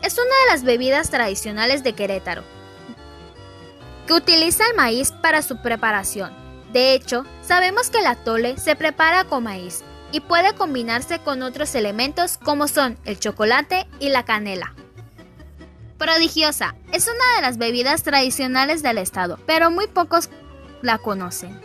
Es 0.02 0.16
una 0.16 0.26
de 0.26 0.52
las 0.52 0.66
bebidas 0.66 1.10
tradicionales 1.10 1.82
de 1.82 1.94
Querétaro, 1.94 2.44
que 4.06 4.12
utiliza 4.12 4.66
el 4.68 4.76
maíz 4.76 5.14
para 5.14 5.44
su 5.44 5.62
preparación. 5.62 6.34
De 6.74 6.94
hecho, 6.94 7.26
sabemos 7.42 7.90
que 7.90 8.00
el 8.00 8.06
atole 8.06 8.58
se 8.58 8.76
prepara 8.76 9.24
con 9.24 9.46
maíz 9.46 9.82
y 10.12 10.20
puede 10.20 10.54
combinarse 10.56 11.20
con 11.20 11.42
otros 11.42 11.74
elementos 11.74 12.38
como 12.38 12.68
son 12.68 12.98
el 13.06 13.18
chocolate 13.18 13.88
y 14.02 14.10
la 14.10 14.26
canela. 14.26 14.74
Prodigiosa 16.04 16.76
es 16.92 17.08
una 17.08 17.38
de 17.38 17.42
las 17.44 17.58
bebidas 17.58 18.04
tradicionales 18.04 18.84
del 18.84 18.98
estado, 18.98 19.40
pero 19.46 19.72
muy 19.72 19.88
pocos 19.88 20.30
la 20.82 20.98
conocen. 20.98 21.58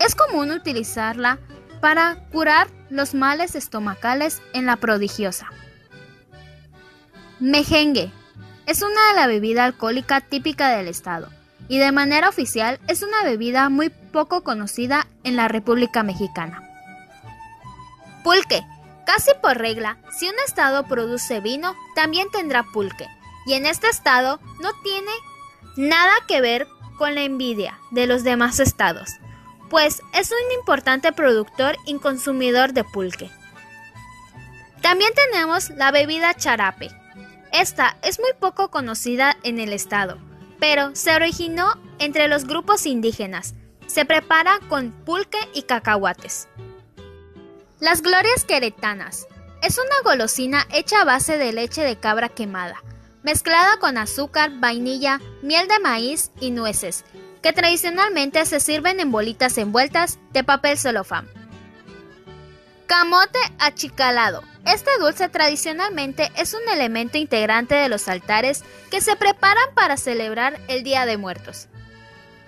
Es 0.00 0.16
común 0.16 0.50
utilizarla 0.50 1.38
para 1.80 2.16
curar 2.32 2.66
los 2.90 3.14
males 3.14 3.54
estomacales 3.54 4.42
en 4.54 4.66
la 4.66 4.74
prodigiosa. 4.74 5.52
Mejengue 7.38 8.10
es 8.66 8.82
una 8.82 9.10
de 9.10 9.14
la 9.20 9.28
bebida 9.28 9.66
alcohólica 9.66 10.20
típica 10.20 10.70
del 10.70 10.88
estado 10.88 11.28
y 11.68 11.78
de 11.78 11.92
manera 11.92 12.28
oficial 12.28 12.80
es 12.88 13.04
una 13.04 13.22
bebida 13.22 13.68
muy 13.68 13.88
poco 13.88 14.42
conocida 14.42 15.06
en 15.22 15.36
la 15.36 15.46
República 15.46 16.02
Mexicana. 16.02 16.60
Pulque. 18.24 18.62
Casi 19.06 19.30
por 19.40 19.58
regla, 19.58 19.98
si 20.10 20.26
un 20.26 20.34
estado 20.44 20.86
produce 20.86 21.38
vino, 21.40 21.76
también 21.94 22.26
tendrá 22.32 22.64
pulque 22.64 23.06
y 23.46 23.54
en 23.54 23.66
este 23.66 23.88
estado 23.88 24.40
no 24.60 24.70
tiene 24.82 25.12
nada 25.76 26.12
que 26.26 26.40
ver 26.40 26.66
con 26.96 27.14
la 27.14 27.22
envidia 27.22 27.78
de 27.90 28.06
los 28.06 28.24
demás 28.24 28.60
estados, 28.60 29.10
pues 29.68 30.02
es 30.12 30.30
un 30.30 30.52
importante 30.58 31.12
productor 31.12 31.76
y 31.86 31.98
consumidor 31.98 32.72
de 32.72 32.84
pulque. 32.84 33.30
También 34.80 35.12
tenemos 35.14 35.70
la 35.70 35.90
bebida 35.90 36.34
charape. 36.34 36.90
Esta 37.52 37.96
es 38.02 38.20
muy 38.20 38.32
poco 38.38 38.70
conocida 38.70 39.36
en 39.42 39.58
el 39.58 39.72
estado, 39.72 40.18
pero 40.60 40.94
se 40.94 41.14
originó 41.14 41.72
entre 41.98 42.28
los 42.28 42.44
grupos 42.44 42.86
indígenas. 42.86 43.54
Se 43.86 44.04
prepara 44.04 44.60
con 44.68 44.92
pulque 44.92 45.38
y 45.54 45.62
cacahuates. 45.62 46.48
Las 47.80 48.02
glorias 48.02 48.44
queretanas. 48.44 49.26
Es 49.62 49.78
una 49.78 50.10
golosina 50.10 50.66
hecha 50.72 51.00
a 51.00 51.04
base 51.04 51.38
de 51.38 51.52
leche 51.52 51.82
de 51.82 51.98
cabra 51.98 52.28
quemada, 52.28 52.82
mezclada 53.24 53.78
con 53.78 53.98
azúcar, 53.98 54.52
vainilla, 54.60 55.20
miel 55.42 55.66
de 55.66 55.80
maíz 55.80 56.30
y 56.38 56.52
nueces, 56.52 57.04
que 57.42 57.52
tradicionalmente 57.52 58.46
se 58.46 58.60
sirven 58.60 59.00
en 59.00 59.10
bolitas 59.10 59.58
envueltas 59.58 60.18
de 60.32 60.44
papel 60.44 60.78
celofán. 60.78 61.28
Camote 62.86 63.38
achicalado. 63.58 64.42
Este 64.66 64.90
dulce 65.00 65.28
tradicionalmente 65.28 66.30
es 66.36 66.54
un 66.54 66.60
elemento 66.72 67.18
integrante 67.18 67.74
de 67.74 67.88
los 67.88 68.08
altares 68.08 68.62
que 68.90 69.00
se 69.00 69.16
preparan 69.16 69.74
para 69.74 69.96
celebrar 69.96 70.60
el 70.68 70.84
Día 70.84 71.06
de 71.06 71.16
Muertos. 71.16 71.68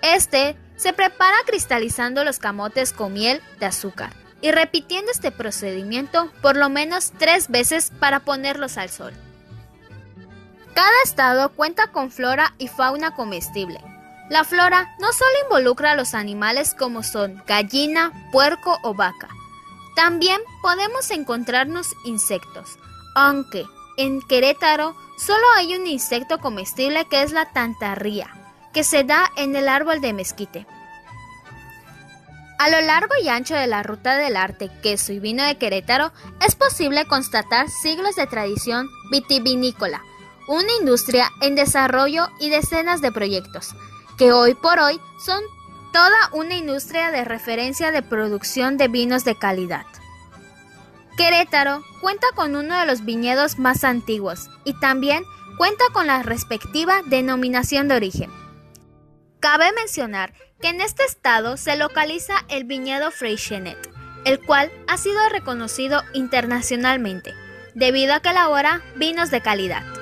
Este 0.01 0.55
se 0.77 0.93
prepara 0.93 1.37
cristalizando 1.45 2.23
los 2.23 2.37
camotes 2.37 2.93
con 2.93 3.13
miel 3.13 3.41
de 3.59 3.65
azúcar 3.65 4.13
y 4.41 4.51
repitiendo 4.51 5.11
este 5.11 5.31
procedimiento 5.31 6.31
por 6.41 6.55
lo 6.55 6.69
menos 6.69 7.11
tres 7.17 7.49
veces 7.49 7.91
para 7.99 8.19
ponerlos 8.19 8.77
al 8.77 8.89
sol. 8.89 9.13
Cada 10.77 11.01
estado 11.03 11.49
cuenta 11.53 11.87
con 11.87 12.11
flora 12.11 12.53
y 12.59 12.67
fauna 12.67 13.15
comestible. 13.15 13.81
La 14.29 14.43
flora 14.43 14.95
no 14.99 15.11
solo 15.11 15.31
involucra 15.45 15.93
a 15.93 15.95
los 15.95 16.13
animales 16.13 16.75
como 16.75 17.01
son 17.01 17.41
gallina, 17.47 18.29
puerco 18.31 18.77
o 18.83 18.93
vaca. 18.93 19.27
También 19.95 20.39
podemos 20.61 21.09
encontrarnos 21.09 21.87
insectos, 22.05 22.77
aunque 23.15 23.65
en 23.97 24.21
Querétaro 24.21 24.95
solo 25.17 25.43
hay 25.55 25.75
un 25.75 25.87
insecto 25.87 26.37
comestible 26.37 27.05
que 27.09 27.23
es 27.23 27.31
la 27.31 27.51
tantarría, 27.51 28.29
que 28.71 28.83
se 28.83 29.03
da 29.03 29.31
en 29.35 29.55
el 29.55 29.69
árbol 29.69 29.99
de 29.99 30.13
mezquite. 30.13 30.67
A 32.59 32.69
lo 32.69 32.81
largo 32.81 33.15
y 33.23 33.29
ancho 33.29 33.55
de 33.55 33.65
la 33.65 33.81
ruta 33.81 34.15
del 34.15 34.37
arte, 34.37 34.69
queso 34.83 35.11
y 35.11 35.17
vino 35.17 35.43
de 35.43 35.57
Querétaro 35.57 36.11
es 36.45 36.55
posible 36.55 37.07
constatar 37.07 37.67
siglos 37.67 38.15
de 38.15 38.27
tradición 38.27 38.87
vitivinícola, 39.09 40.03
una 40.47 40.71
industria 40.79 41.31
en 41.41 41.55
desarrollo 41.55 42.27
y 42.39 42.49
decenas 42.49 43.01
de 43.01 43.11
proyectos, 43.11 43.75
que 44.17 44.31
hoy 44.31 44.55
por 44.55 44.79
hoy 44.79 44.99
son 45.23 45.41
toda 45.93 46.29
una 46.31 46.55
industria 46.55 47.11
de 47.11 47.25
referencia 47.25 47.91
de 47.91 48.01
producción 48.01 48.77
de 48.77 48.87
vinos 48.87 49.23
de 49.25 49.35
calidad. 49.35 49.85
Querétaro 51.17 51.83
cuenta 52.01 52.27
con 52.35 52.55
uno 52.55 52.79
de 52.79 52.85
los 52.85 53.03
viñedos 53.03 53.57
más 53.57 53.83
antiguos 53.83 54.49
y 54.63 54.79
también 54.79 55.23
cuenta 55.57 55.83
con 55.91 56.07
la 56.07 56.21
respectiva 56.21 57.01
denominación 57.05 57.87
de 57.87 57.95
origen. 57.95 58.31
Cabe 59.39 59.71
mencionar 59.73 60.33
que 60.61 60.69
en 60.69 60.81
este 60.81 61.03
estado 61.03 61.57
se 61.57 61.75
localiza 61.75 62.45
el 62.49 62.63
viñedo 62.63 63.11
Freixenet, 63.11 63.89
el 64.25 64.39
cual 64.39 64.71
ha 64.87 64.97
sido 64.97 65.17
reconocido 65.29 66.03
internacionalmente, 66.13 67.33
debido 67.73 68.13
a 68.13 68.19
que 68.19 68.29
elabora 68.29 68.81
vinos 68.95 69.31
de 69.31 69.41
calidad. 69.41 69.96